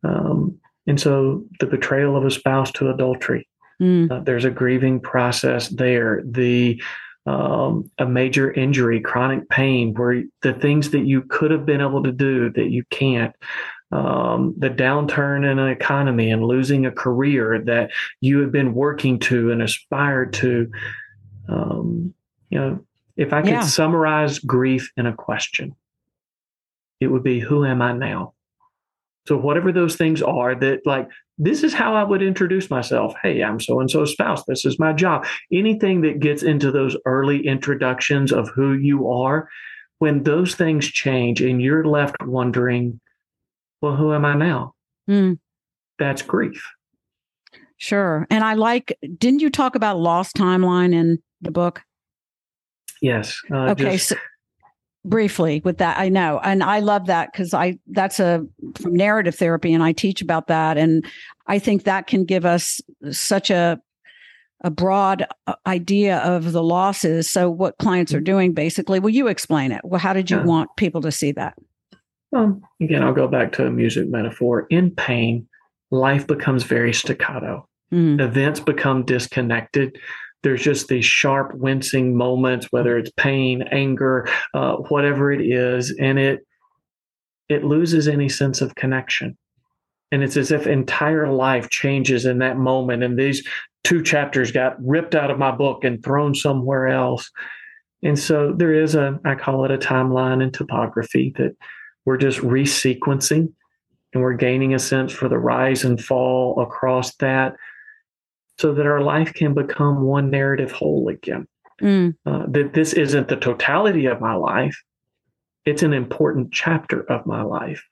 Um, 0.04 0.60
and 0.86 1.00
so 1.00 1.44
the 1.62 1.68
betrayal 1.68 2.18
of 2.18 2.26
a 2.26 2.32
spouse 2.32 2.72
to 2.74 2.90
adultery, 2.90 3.48
Mm, 3.82 4.10
uh, 4.10 4.20
there's 4.22 4.46
a 4.46 4.52
grieving 4.52 5.00
process 5.02 5.68
there. 5.70 6.22
The 6.26 6.82
um, 7.26 7.90
a 7.98 8.06
major 8.06 8.52
injury, 8.52 9.00
chronic 9.00 9.50
pain, 9.50 9.94
where 9.94 10.24
the 10.42 10.54
things 10.54 10.92
that 10.92 11.06
you 11.06 11.24
could 11.24 11.52
have 11.52 11.66
been 11.66 11.82
able 11.82 12.04
to 12.04 12.12
do 12.12 12.52
that 12.52 12.70
you 12.70 12.84
can't. 12.90 13.36
Um, 13.92 14.56
the 14.58 14.70
downturn 14.70 15.50
in 15.50 15.60
an 15.60 15.70
economy 15.70 16.32
and 16.32 16.44
losing 16.44 16.86
a 16.86 16.92
career 16.92 17.62
that 17.66 17.92
you 18.20 18.40
have 18.40 18.52
been 18.52 18.74
working 18.74 19.20
to 19.20 19.52
and 19.52 19.62
aspired 19.62 20.34
to. 20.34 20.72
Um, 21.48 22.14
you 22.50 22.60
know, 22.60 22.80
if 23.16 23.32
I 23.32 23.42
could 23.42 23.52
Yeah. 23.52 23.62
summarize 23.62 24.40
grief 24.40 24.92
in 24.98 25.06
a 25.06 25.14
question, 25.14 25.76
it 27.00 27.08
would 27.08 27.24
be, 27.24 27.40
"Who 27.40 27.64
am 27.64 27.82
I 27.82 27.94
now?" 27.94 28.34
So 29.28 29.38
whatever 29.38 29.72
those 29.72 29.96
things 29.96 30.22
are, 30.22 30.56
that 30.56 30.86
like 30.86 31.10
this 31.38 31.64
is 31.64 31.74
how 31.74 31.96
I 31.96 32.04
would 32.04 32.22
introduce 32.22 32.70
myself. 32.70 33.14
Hey, 33.22 33.44
I'm 33.44 33.60
so 33.60 33.80
and 33.80 33.90
so's 33.92 34.12
spouse. 34.14 34.44
This 34.46 34.66
is 34.66 34.80
my 34.80 34.94
job. 34.94 35.26
Anything 35.52 36.02
that 36.02 36.20
gets 36.20 36.44
into 36.44 36.72
those 36.72 36.96
early 37.06 37.46
introductions 37.46 38.32
of 38.32 38.50
who 38.50 38.74
you 38.74 39.10
are, 39.10 39.50
when 40.00 40.24
those 40.24 40.56
things 40.56 40.88
change 40.88 41.42
and 41.42 41.62
you're 41.62 41.86
left 41.86 42.16
wondering, 42.24 43.00
well, 43.82 43.96
who 43.96 44.14
am 44.14 44.26
I 44.26 44.34
now? 44.36 44.74
mm, 45.10 45.38
That's 46.00 46.22
grief. 46.22 46.66
sure. 47.78 48.26
And 48.30 48.44
I 48.44 48.54
like, 48.56 48.98
didn't 49.18 49.42
you 49.42 49.50
talk 49.50 49.76
about 49.76 50.00
lost 50.00 50.36
timeline 50.36 50.94
in 50.94 51.20
the 51.42 51.52
book? 51.52 51.82
Yes. 53.02 53.38
Uh, 53.52 53.72
okay. 53.72 53.92
just- 53.92 54.10
so 54.10 54.16
briefly 55.06 55.62
with 55.64 55.78
that, 55.78 55.98
I 55.98 56.10
know. 56.10 56.40
And 56.44 56.64
I 56.64 56.80
love 56.80 57.06
that 57.06 57.32
because 57.32 57.54
I, 57.54 57.78
that's 57.88 58.20
a 58.20 58.46
from 58.82 58.94
narrative 58.96 59.36
therapy 59.36 59.74
and 59.74 59.84
I 59.84 59.92
teach 59.94 60.22
about 60.22 60.48
that. 60.48 60.78
And 60.78 61.06
I 61.48 61.60
think 61.60 61.84
that 61.84 62.08
can 62.08 62.26
give 62.26 62.46
us 62.46 62.82
such 63.12 63.50
a, 63.50 63.80
a 64.64 64.70
broad 64.72 65.26
uh, 65.48 65.56
idea 65.68 66.18
of 66.18 66.52
the 66.52 66.64
losses. 66.64 67.30
So 67.30 67.50
what 67.50 67.78
clients 67.78 68.14
are 68.14 68.20
doing 68.22 68.54
basically, 68.54 69.00
will 69.00 69.12
you 69.12 69.28
explain 69.28 69.72
it? 69.72 69.82
Well, 69.84 70.00
how 70.00 70.14
did 70.14 70.30
you 70.32 70.38
Mm-hmm. 70.38 70.48
Yeah. 70.48 70.52
want 70.54 70.70
people 70.76 71.02
to 71.02 71.12
see 71.12 71.32
that? 71.34 71.54
Well, 72.32 72.60
again, 72.82 73.04
I'll 73.04 73.14
go 73.14 73.28
back 73.28 73.52
to 73.54 73.66
a 73.68 73.72
music 73.72 74.10
metaphor. 74.10 74.66
In 74.70 74.92
pain, 74.92 75.48
life 75.92 76.26
becomes 76.28 76.64
very 76.64 76.94
staccato. 76.94 77.68
Mm, 77.94 78.20
Events 78.20 78.60
become 78.60 79.06
disconnected. 79.06 79.98
There's 80.46 80.62
just 80.62 80.90
these 80.90 81.06
sharp, 81.06 81.56
wincing 81.56 82.16
moments, 82.16 82.68
whether 82.70 83.00
it's 83.00 83.10
pain, 83.18 83.64
anger, 83.72 84.30
uh, 84.54 84.76
whatever 84.76 85.32
it 85.32 85.42
is, 85.42 85.92
and 86.00 86.20
it 86.20 86.46
it 87.50 87.64
loses 87.64 88.08
any 88.08 88.30
sense 88.30 88.62
of 88.62 88.76
connection. 88.76 89.36
And 90.12 90.22
it's 90.22 90.38
as 90.38 90.52
if 90.52 90.68
entire 90.68 91.32
life 91.32 91.72
changes 91.72 92.28
in 92.28 92.38
that 92.40 92.58
moment. 92.58 93.02
And 93.02 93.18
these 93.18 93.44
two 93.84 94.04
chapters 94.04 94.52
got 94.52 94.76
ripped 94.86 95.16
out 95.16 95.32
of 95.32 95.40
my 95.40 95.50
book 95.50 95.84
and 95.84 96.04
thrown 96.04 96.36
somewhere 96.36 96.90
else. 96.90 97.32
And 98.04 98.18
so 98.18 98.54
there 98.56 98.74
is 98.74 98.94
a, 98.94 99.20
I 99.26 99.34
call 99.34 99.66
it 99.66 99.72
a 99.72 99.80
timeline 99.80 100.44
in 100.44 100.52
topography 100.52 101.34
that 101.38 101.56
we're 102.06 102.18
just 102.18 102.38
resequencing 102.42 103.52
and 104.14 104.22
we're 104.22 104.34
gaining 104.34 104.76
a 104.76 104.80
sense 104.80 105.12
for 105.12 105.28
the 105.28 105.40
rise 105.40 105.84
and 105.84 106.00
fall 106.00 106.62
across 106.62 107.16
that 107.16 107.56
so 108.58 108.74
that 108.74 108.86
our 108.86 109.02
life 109.02 109.34
can 109.34 109.54
become 109.54 110.02
one 110.02 110.30
narrative 110.30 110.72
whole 110.72 111.10
again. 111.10 111.48
Mm. 111.82 112.16
Uh, 112.26 112.46
that 112.48 112.74
this 112.74 112.94
isn't 112.94 113.28
the 113.28 113.36
totality 113.36 114.06
of 114.06 114.22
my 114.22 114.34
life, 114.34 114.82
it's 115.66 115.84
an 115.84 115.94
important 115.94 116.52
chapter 116.52 117.02
of 117.12 117.26
my 117.26 117.42
life. 117.42 117.84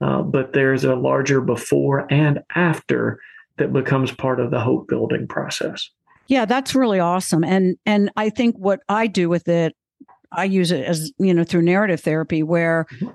Uh, 0.00 0.22
but 0.22 0.54
there's 0.54 0.84
a 0.84 0.94
larger 0.94 1.42
before 1.42 2.06
and 2.10 2.40
after 2.54 3.20
that 3.58 3.72
becomes 3.72 4.10
part 4.10 4.40
of 4.40 4.50
the 4.50 4.60
hope 4.60 4.88
building 4.88 5.26
process. 5.28 5.90
Yeah, 6.28 6.46
that's 6.46 6.74
really 6.74 7.00
awesome. 7.00 7.44
And 7.44 7.76
and 7.84 8.10
I 8.16 8.30
think 8.30 8.56
what 8.56 8.80
I 8.88 9.06
do 9.08 9.28
with 9.28 9.48
it, 9.48 9.76
I 10.32 10.44
use 10.44 10.70
it 10.70 10.84
as, 10.86 11.12
you 11.18 11.34
know, 11.34 11.44
through 11.44 11.62
narrative 11.62 12.00
therapy 12.00 12.42
where 12.42 12.86
mm-hmm. 12.94 13.08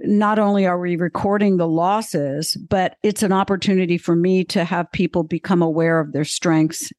Not 0.00 0.38
only 0.38 0.66
are 0.66 0.78
we 0.78 0.96
recording 0.96 1.56
the 1.56 1.68
losses, 1.68 2.56
but 2.68 2.96
it's 3.02 3.22
an 3.22 3.32
opportunity 3.32 3.98
for 3.98 4.16
me 4.16 4.44
to 4.44 4.64
have 4.64 4.90
people 4.92 5.22
become 5.22 5.62
aware 5.62 6.00
of 6.00 6.12
their 6.12 6.24
strengths 6.24 6.92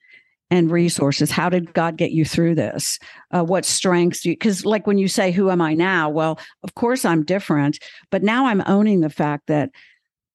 and 0.50 0.70
resources. 0.70 1.32
How 1.32 1.50
did 1.50 1.74
God 1.74 1.98
get 1.98 2.12
you 2.12 2.26
through 2.26 2.56
this? 2.56 3.00
Uh, 3.32 3.44
what 3.44 3.66
strengths 3.66 4.22
do 4.22 4.30
you, 4.30 4.36
because 4.36 4.66
like 4.66 4.86
when 4.86 4.98
you 4.98 5.08
say, 5.08 5.32
who 5.32 5.50
am 5.50 5.62
I 5.62 5.74
now? 5.74 6.10
Well, 6.10 6.40
of 6.64 6.76
course 6.76 7.06
I'm 7.06 7.24
different, 7.24 7.80
but 8.10 8.22
now 8.22 8.48
I'm 8.48 8.62
owning 8.68 9.00
the 9.00 9.10
fact 9.10 9.48
that, 9.48 9.70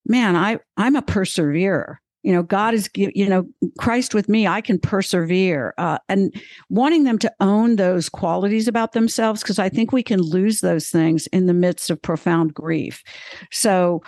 man, 0.06 0.34
I, 0.34 0.58
I'm 0.76 0.96
a 0.96 1.02
perseverer. 1.02 2.00
You 2.26 2.32
know, 2.32 2.42
God 2.42 2.74
is, 2.74 2.90
you 2.96 3.28
know, 3.28 3.46
Christ 3.78 4.12
with 4.12 4.28
me, 4.28 4.48
I 4.48 4.60
can 4.60 4.80
persevere. 4.80 5.74
Uh, 5.78 5.98
and 6.08 6.34
wanting 6.68 7.04
them 7.04 7.18
to 7.20 7.32
own 7.38 7.76
those 7.76 8.08
qualities 8.08 8.66
about 8.66 8.92
themselves, 8.92 9.42
because 9.42 9.60
I 9.60 9.68
think 9.68 9.92
we 9.92 10.02
can 10.02 10.20
lose 10.20 10.60
those 10.60 10.90
things 10.90 11.28
in 11.28 11.46
the 11.46 11.54
midst 11.54 11.88
of 11.88 12.02
profound 12.02 12.52
grief. 12.52 13.04
So, 13.52 14.02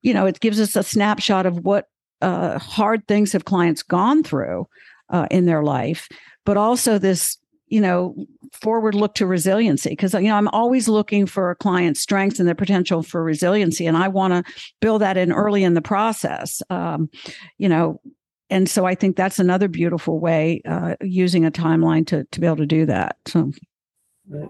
you 0.00 0.14
know, 0.14 0.24
it 0.24 0.40
gives 0.40 0.60
us 0.60 0.76
a 0.76 0.82
snapshot 0.82 1.44
of 1.44 1.58
what 1.58 1.88
uh, 2.22 2.58
hard 2.58 3.06
things 3.06 3.32
have 3.32 3.44
clients 3.44 3.82
gone 3.82 4.22
through 4.22 4.66
uh, 5.10 5.26
in 5.30 5.44
their 5.44 5.62
life, 5.62 6.08
but 6.46 6.56
also 6.56 6.98
this 6.98 7.36
you 7.72 7.80
know 7.80 8.14
forward 8.52 8.94
look 8.94 9.14
to 9.14 9.26
resiliency. 9.26 9.90
Because 9.90 10.12
you 10.12 10.28
know 10.28 10.36
i'm 10.36 10.48
always 10.48 10.88
looking 10.88 11.26
for 11.26 11.50
a 11.50 11.56
client's 11.56 12.00
strengths 12.00 12.38
and 12.38 12.46
their 12.46 12.54
potential 12.54 13.02
for 13.02 13.24
resiliency 13.24 13.86
and 13.86 13.96
i 13.96 14.08
want 14.08 14.32
to 14.34 14.52
build 14.80 15.00
that 15.00 15.16
in 15.16 15.32
early 15.32 15.64
in 15.64 15.74
the 15.74 15.82
process 15.82 16.62
um, 16.68 17.08
you 17.56 17.68
know 17.68 18.00
and 18.50 18.68
so 18.68 18.84
i 18.84 18.94
think 18.94 19.16
that's 19.16 19.38
another 19.38 19.68
beautiful 19.68 20.20
way 20.20 20.60
uh, 20.68 20.94
using 21.00 21.46
a 21.46 21.50
timeline 21.50 22.06
to 22.06 22.24
to 22.24 22.40
be 22.40 22.46
able 22.46 22.56
to 22.56 22.66
do 22.66 22.84
that 22.86 23.16
so. 23.26 23.50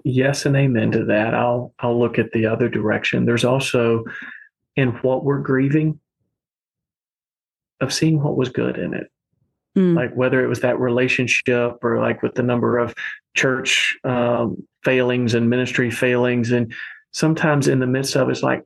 Yes 0.05 0.45
and 0.45 0.55
amen 0.55 0.91
to 0.93 1.05
that. 1.07 1.35
I'll 1.35 1.73
i'll 1.79 1.99
look 1.99 2.19
at 2.19 2.33
the 2.33 2.45
other 2.45 2.69
direction. 2.69 3.25
There's 3.25 3.45
also 3.45 4.05
in 4.77 4.91
what 5.01 5.25
we're 5.25 5.41
grieving 5.41 5.99
of 7.81 7.93
seeing 7.93 8.23
what 8.23 8.37
was 8.37 8.51
good 8.51 8.77
in 8.77 8.93
it 8.93 9.12
Mm. 9.77 9.97
Like 9.97 10.15
whether 10.15 10.45
it 10.45 10.49
was 10.49 10.61
that 10.61 10.79
relationship 10.79 11.79
or 11.83 11.99
like 11.99 12.23
with 12.23 12.35
the 12.35 12.43
number 12.43 12.79
of 12.79 12.95
church 13.35 13.97
um, 14.05 14.57
failings 14.85 15.35
and 15.35 15.49
ministry 15.49 15.91
failings. 15.91 16.51
And 16.53 16.73
sometimes 17.13 17.69
in 17.69 17.79
the 17.81 17.87
midst 17.87 18.17
of 18.17 18.29
it's 18.29 18.43
like, 18.43 18.65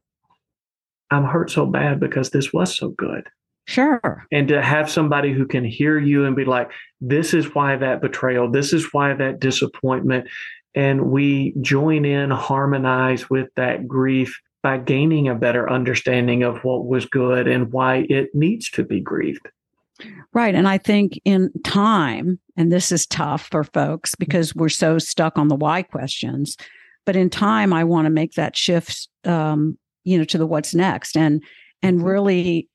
I'm 1.11 1.25
hurt 1.25 1.51
so 1.51 1.67
bad 1.67 2.01
because 2.01 2.31
this 2.31 2.53
was 2.53 2.77
so 2.77 2.89
good. 2.89 3.29
Sure. 3.69 4.27
And 4.31 4.49
to 4.49 4.63
have 4.63 4.91
somebody 4.91 5.33
who 5.33 5.47
can 5.47 5.65
hear 5.65 5.99
you 5.99 6.25
and 6.25 6.37
be 6.37 6.45
like, 6.45 6.71
this 7.01 7.35
is 7.35 7.55
why 7.55 7.77
that 7.77 8.01
betrayal, 8.01 8.51
this 8.51 8.73
is 8.73 8.93
why 8.93 9.15
that 9.15 9.41
disappointment. 9.41 10.29
And 10.75 11.11
we 11.11 11.55
join 11.61 12.05
in, 12.05 12.31
harmonize 12.31 13.29
with 13.31 13.49
that 13.57 13.89
grief 13.89 14.39
by 14.63 14.79
gaining 14.79 15.29
a 15.29 15.35
better 15.35 15.71
understanding 15.71 16.43
of 16.43 16.65
what 16.65 16.87
was 16.87 17.07
good 17.07 17.47
and 17.49 17.73
why 17.73 18.07
it 18.09 18.35
needs 18.35 18.71
to 18.71 18.85
be 18.85 19.01
grieved. 19.01 19.49
Right. 20.33 20.55
And 20.55 20.69
I 20.69 20.79
think 20.79 21.21
in 21.25 21.51
time, 21.65 22.39
and 22.57 22.73
this 22.73 22.93
is 22.93 23.07
tough 23.07 23.49
for 23.51 23.65
folks 23.65 24.15
because 24.15 24.55
we're 24.55 24.69
so 24.69 24.99
stuck 24.99 25.39
on 25.39 25.49
the 25.49 25.57
why 25.57 25.83
questions, 25.83 26.57
but 27.05 27.17
in 27.17 27.31
time, 27.31 27.73
I 27.73 27.85
want 27.85 28.07
to 28.07 28.11
make 28.11 28.33
that 28.33 28.57
shift, 28.57 29.09
um, 29.25 29.79
you 30.05 30.19
know, 30.19 30.25
to 30.25 30.39
the 30.39 30.47
what's 30.47 30.75
next 30.75 31.17
and, 31.17 31.43
and 31.83 31.99
mm-hmm. 31.99 32.07
really, 32.07 32.69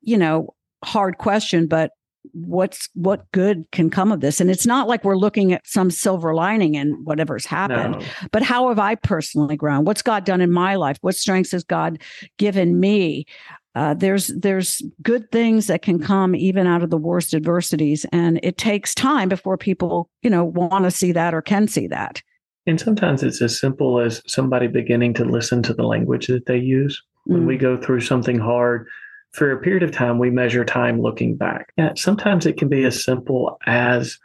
you 0.00 0.16
know, 0.16 0.54
hard 0.84 1.18
question, 1.18 1.66
but 1.66 1.92
what's 2.32 2.88
what 2.94 3.30
good 3.32 3.64
can 3.72 3.90
come 3.90 4.12
of 4.12 4.20
this 4.20 4.40
and 4.40 4.48
it's 4.48 4.66
not 4.66 4.86
like 4.86 5.02
we're 5.02 5.16
looking 5.16 5.52
at 5.52 5.66
some 5.66 5.90
silver 5.90 6.34
lining 6.34 6.76
in 6.76 6.92
whatever's 7.04 7.44
happened 7.44 7.98
no. 7.98 8.06
but 8.30 8.44
how 8.44 8.68
have 8.68 8.78
i 8.78 8.94
personally 8.94 9.56
grown 9.56 9.84
what's 9.84 10.02
god 10.02 10.24
done 10.24 10.40
in 10.40 10.50
my 10.50 10.76
life 10.76 10.96
what 11.00 11.16
strengths 11.16 11.50
has 11.50 11.64
god 11.64 12.00
given 12.38 12.78
me 12.78 13.26
uh, 13.74 13.94
there's 13.94 14.28
there's 14.28 14.82
good 15.02 15.30
things 15.32 15.66
that 15.66 15.82
can 15.82 15.98
come 15.98 16.34
even 16.36 16.66
out 16.66 16.82
of 16.82 16.90
the 16.90 16.98
worst 16.98 17.34
adversities, 17.34 18.04
and 18.12 18.38
it 18.42 18.58
takes 18.58 18.94
time 18.94 19.28
before 19.28 19.56
people 19.56 20.10
you 20.22 20.30
know 20.30 20.44
want 20.44 20.84
to 20.84 20.90
see 20.90 21.12
that 21.12 21.34
or 21.34 21.42
can 21.42 21.66
see 21.66 21.86
that. 21.86 22.22
And 22.66 22.80
sometimes 22.80 23.22
it's 23.22 23.42
as 23.42 23.58
simple 23.58 23.98
as 23.98 24.22
somebody 24.26 24.68
beginning 24.68 25.14
to 25.14 25.24
listen 25.24 25.62
to 25.64 25.74
the 25.74 25.82
language 25.82 26.28
that 26.28 26.46
they 26.46 26.58
use. 26.58 27.02
When 27.24 27.42
mm. 27.42 27.46
we 27.46 27.56
go 27.56 27.76
through 27.76 28.00
something 28.00 28.38
hard, 28.38 28.86
for 29.32 29.50
a 29.50 29.60
period 29.60 29.82
of 29.82 29.90
time, 29.90 30.18
we 30.18 30.30
measure 30.30 30.64
time 30.64 31.00
looking 31.00 31.36
back. 31.36 31.72
Yeah, 31.76 31.92
sometimes 31.96 32.46
it 32.46 32.58
can 32.58 32.68
be 32.68 32.84
as 32.84 33.02
simple 33.02 33.58
as 33.66 34.18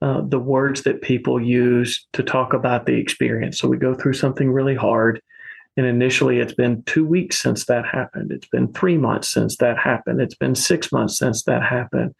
uh, 0.00 0.22
the 0.26 0.38
words 0.38 0.82
that 0.82 1.02
people 1.02 1.40
use 1.40 2.06
to 2.12 2.22
talk 2.22 2.54
about 2.54 2.86
the 2.86 2.94
experience. 2.94 3.58
So 3.58 3.68
we 3.68 3.76
go 3.76 3.94
through 3.94 4.14
something 4.14 4.50
really 4.50 4.74
hard 4.74 5.20
and 5.76 5.86
initially, 5.86 6.38
it's 6.38 6.54
been 6.54 6.82
two 6.82 7.04
weeks 7.04 7.40
since 7.40 7.64
that 7.66 7.86
happened. 7.86 8.30
It's 8.30 8.48
been 8.48 8.72
three 8.72 8.98
months 8.98 9.28
since 9.28 9.56
that 9.56 9.78
happened. 9.78 10.20
It's 10.20 10.34
been 10.34 10.54
six 10.54 10.92
months 10.92 11.18
since 11.18 11.44
that 11.44 11.62
happened. 11.62 12.14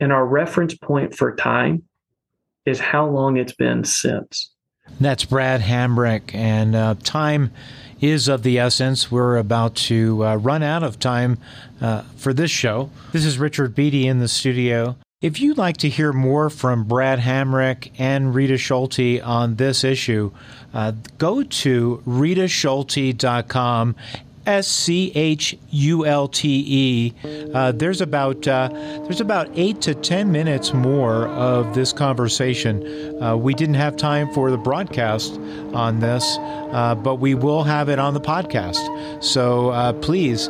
And 0.00 0.12
our 0.12 0.26
reference 0.26 0.74
point 0.74 1.14
for 1.14 1.34
time 1.34 1.84
is 2.66 2.80
how 2.80 3.06
long 3.06 3.36
it's 3.36 3.54
been 3.54 3.84
since. 3.84 4.50
That's 5.00 5.24
Brad 5.24 5.60
Hambrick. 5.60 6.34
And 6.34 6.74
uh, 6.74 6.96
time 7.04 7.52
is 8.00 8.26
of 8.26 8.42
the 8.42 8.58
essence. 8.58 9.10
We're 9.10 9.36
about 9.36 9.76
to 9.76 10.24
uh, 10.24 10.36
run 10.36 10.62
out 10.62 10.82
of 10.82 10.98
time 10.98 11.38
uh, 11.80 12.02
for 12.16 12.32
this 12.32 12.50
show. 12.50 12.90
This 13.12 13.24
is 13.24 13.38
Richard 13.38 13.74
Beatty 13.74 14.08
in 14.08 14.18
the 14.18 14.28
studio. 14.28 14.96
If 15.20 15.40
you'd 15.40 15.58
like 15.58 15.78
to 15.78 15.88
hear 15.88 16.12
more 16.12 16.48
from 16.48 16.84
Brad 16.84 17.18
Hambrick 17.18 17.90
and 17.98 18.32
Rita 18.32 18.56
Schulte 18.56 19.20
on 19.20 19.56
this 19.56 19.82
issue, 19.82 20.30
uh, 20.72 20.92
go 21.18 21.42
to 21.42 22.00
ritaschulte.com 22.06 23.96
S 24.46 24.68
C 24.68 25.10
H 25.16 25.58
U 25.70 26.06
L 26.06 26.28
T 26.28 26.64
E. 26.68 27.14
Uh, 27.52 27.72
there's 27.72 28.00
about 28.00 28.46
uh, 28.46 28.68
there's 28.68 29.20
about 29.20 29.50
eight 29.56 29.80
to 29.80 29.94
ten 29.96 30.30
minutes 30.30 30.72
more 30.72 31.26
of 31.26 31.74
this 31.74 31.92
conversation. 31.92 33.20
Uh, 33.20 33.36
we 33.36 33.54
didn't 33.54 33.74
have 33.74 33.96
time 33.96 34.32
for 34.32 34.52
the 34.52 34.56
broadcast 34.56 35.32
on 35.74 35.98
this, 35.98 36.36
uh, 36.38 36.94
but 36.94 37.16
we 37.16 37.34
will 37.34 37.64
have 37.64 37.88
it 37.88 37.98
on 37.98 38.14
the 38.14 38.20
podcast. 38.20 39.24
So 39.24 39.98
please 40.00 40.48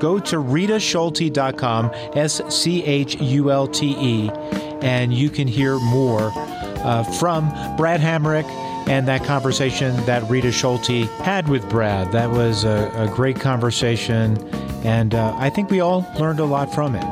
go 0.00 0.18
to 0.18 0.36
ritaschulte.com 0.36 1.90
S 2.14 2.40
C 2.54 2.84
H 2.84 3.20
U 3.20 3.50
L 3.50 3.66
T 3.66 3.96
E, 3.98 4.30
and 4.82 5.12
you 5.12 5.30
can 5.30 5.48
hear 5.48 5.78
more 5.78 6.30
from 7.18 7.48
Brad 7.76 8.00
Hambrick 8.00 8.44
and 8.88 9.08
that 9.08 9.24
conversation 9.24 9.96
that 10.06 10.22
Rita 10.30 10.52
Schulte 10.52 11.08
had 11.20 11.48
with 11.48 11.68
Brad. 11.68 12.12
That 12.12 12.30
was 12.30 12.64
a, 12.64 12.90
a 12.94 13.08
great 13.08 13.40
conversation, 13.40 14.38
and 14.84 15.14
uh, 15.14 15.34
I 15.36 15.50
think 15.50 15.70
we 15.70 15.80
all 15.80 16.06
learned 16.18 16.38
a 16.38 16.44
lot 16.44 16.72
from 16.72 16.94
it. 16.94 17.04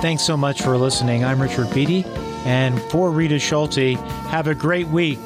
Thanks 0.00 0.22
so 0.22 0.36
much 0.36 0.60
for 0.62 0.76
listening. 0.76 1.24
I'm 1.24 1.40
Richard 1.40 1.72
Beatty, 1.72 2.04
and 2.44 2.78
for 2.90 3.10
Rita 3.10 3.38
Schulte, 3.38 3.96
have 4.28 4.46
a 4.46 4.54
great 4.54 4.88
week. 4.88 5.18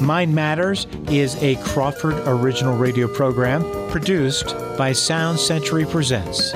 Mind 0.00 0.32
Matters 0.32 0.86
is 1.10 1.34
a 1.42 1.56
Crawford 1.56 2.14
original 2.26 2.76
radio 2.76 3.08
program 3.08 3.64
produced 3.90 4.54
by 4.76 4.92
Sound 4.92 5.40
Century 5.40 5.84
Presents. 5.84 6.52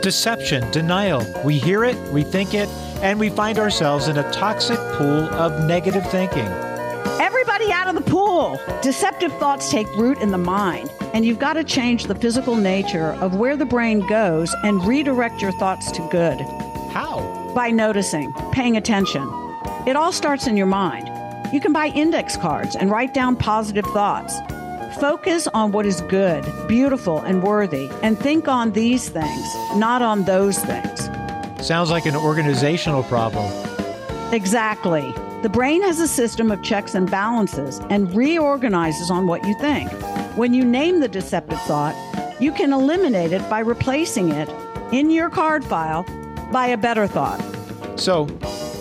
Deception, 0.00 0.70
denial, 0.70 1.26
we 1.44 1.58
hear 1.58 1.82
it, 1.82 1.96
we 2.12 2.22
think 2.22 2.54
it, 2.54 2.68
and 3.02 3.18
we 3.18 3.30
find 3.30 3.58
ourselves 3.58 4.06
in 4.06 4.18
a 4.18 4.32
toxic 4.32 4.78
pool 4.96 5.24
of 5.34 5.66
negative 5.66 6.08
thinking. 6.10 6.46
Everybody 7.20 7.72
out 7.72 7.88
of 7.88 7.96
the 7.96 8.08
pool. 8.08 8.60
Deceptive 8.80 9.32
thoughts 9.38 9.68
take 9.68 9.88
root 9.96 10.18
in 10.18 10.30
the 10.30 10.38
mind, 10.38 10.88
and 11.14 11.24
you've 11.24 11.40
got 11.40 11.54
to 11.54 11.64
change 11.64 12.04
the 12.04 12.14
physical 12.14 12.54
nature 12.54 13.14
of 13.14 13.34
where 13.34 13.56
the 13.56 13.66
brain 13.66 14.06
goes 14.06 14.54
and 14.62 14.84
redirect 14.86 15.42
your 15.42 15.52
thoughts 15.52 15.90
to 15.90 16.08
good. 16.12 16.40
How? 16.92 17.52
By 17.56 17.72
noticing, 17.72 18.32
paying 18.52 18.76
attention. 18.76 19.22
It 19.84 19.96
all 19.96 20.12
starts 20.12 20.46
in 20.46 20.56
your 20.56 20.66
mind. 20.66 21.15
You 21.52 21.60
can 21.60 21.72
buy 21.72 21.88
index 21.88 22.36
cards 22.36 22.74
and 22.74 22.90
write 22.90 23.14
down 23.14 23.36
positive 23.36 23.84
thoughts. 23.86 24.36
Focus 25.00 25.46
on 25.48 25.72
what 25.72 25.86
is 25.86 26.00
good, 26.02 26.44
beautiful, 26.66 27.20
and 27.20 27.42
worthy, 27.42 27.88
and 28.02 28.18
think 28.18 28.48
on 28.48 28.72
these 28.72 29.08
things, 29.08 29.54
not 29.76 30.02
on 30.02 30.24
those 30.24 30.58
things. 30.58 31.08
Sounds 31.64 31.90
like 31.90 32.06
an 32.06 32.16
organizational 32.16 33.02
problem. 33.04 33.50
Exactly. 34.32 35.12
The 35.42 35.50
brain 35.50 35.82
has 35.82 36.00
a 36.00 36.08
system 36.08 36.50
of 36.50 36.62
checks 36.62 36.94
and 36.94 37.10
balances 37.10 37.80
and 37.90 38.12
reorganizes 38.14 39.10
on 39.10 39.26
what 39.26 39.44
you 39.46 39.54
think. 39.60 39.90
When 40.36 40.52
you 40.52 40.64
name 40.64 41.00
the 41.00 41.08
deceptive 41.08 41.60
thought, 41.62 41.94
you 42.40 42.52
can 42.52 42.72
eliminate 42.72 43.32
it 43.32 43.48
by 43.48 43.60
replacing 43.60 44.30
it 44.30 44.48
in 44.92 45.10
your 45.10 45.30
card 45.30 45.64
file 45.64 46.04
by 46.50 46.66
a 46.66 46.76
better 46.76 47.06
thought. 47.06 47.40
So, 47.96 48.26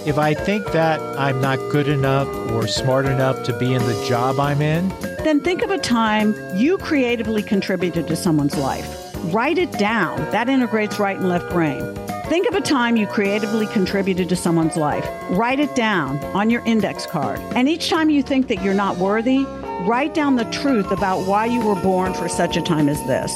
if 0.06 0.20
I 0.20 0.36
think 0.36 0.72
that 0.72 1.02
I'm 1.18 1.41
not 1.41 1.58
good 1.72 1.88
enough 1.88 2.28
or 2.52 2.68
smart 2.68 3.08
enough 3.08 3.44
to 3.46 3.58
be 3.58 3.74
in 3.74 3.84
the 3.86 4.06
job 4.08 4.39
I'm 4.39 4.62
in, 4.62 4.89
then 5.24 5.41
think 5.41 5.63
of 5.63 5.72
a 5.72 5.80
time 5.80 6.36
you 6.56 6.78
creatively 6.78 7.41
contributed 7.41 8.08
to 8.08 8.15
someone's 8.15 8.56
life. 8.56 9.12
Write 9.34 9.58
it 9.58 9.72
down. 9.72 10.18
That 10.30 10.48
integrates 10.48 11.00
right 11.00 11.18
and 11.18 11.28
left 11.28 11.50
brain. 11.50 11.96
Think 12.26 12.48
of 12.48 12.54
a 12.54 12.62
time 12.62 12.98
you 12.98 13.08
creatively 13.08 13.65
contributed 13.68 14.30
to 14.30 14.36
someone's 14.36 14.78
life. 14.78 15.08
Write 15.32 15.60
it 15.60 15.74
down 15.76 16.18
on 16.36 16.52
your 16.52 16.63
index 16.65 17.08
card. 17.08 17.39
And 17.56 17.68
each 17.68 17.89
time 17.89 18.12
you 18.12 18.22
think 18.22 18.48
that 18.50 18.62
you're 18.62 18.76
not 18.76 18.98
worthy, 18.98 19.44
write 19.88 20.13
down 20.13 20.36
the 20.36 20.46
truth 20.46 20.91
about 20.91 21.26
why 21.26 21.48
you 21.48 21.65
were 21.65 21.82
born 21.82 22.13
for 22.13 22.30
such 22.30 22.58
a 22.58 22.62
time 22.62 22.89
as 22.89 23.00
this. 23.08 23.36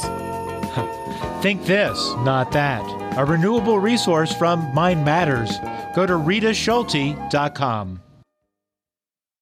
think 1.42 1.64
this, 1.66 1.98
not 2.18 2.52
that. 2.52 2.84
A 3.18 3.24
renewable 3.24 3.80
resource 3.80 4.32
from 4.32 4.72
Mind 4.72 5.04
Matters. 5.04 5.50
Go 5.94 6.06
to 6.06 6.14
ritaschulte.com. 6.14 8.00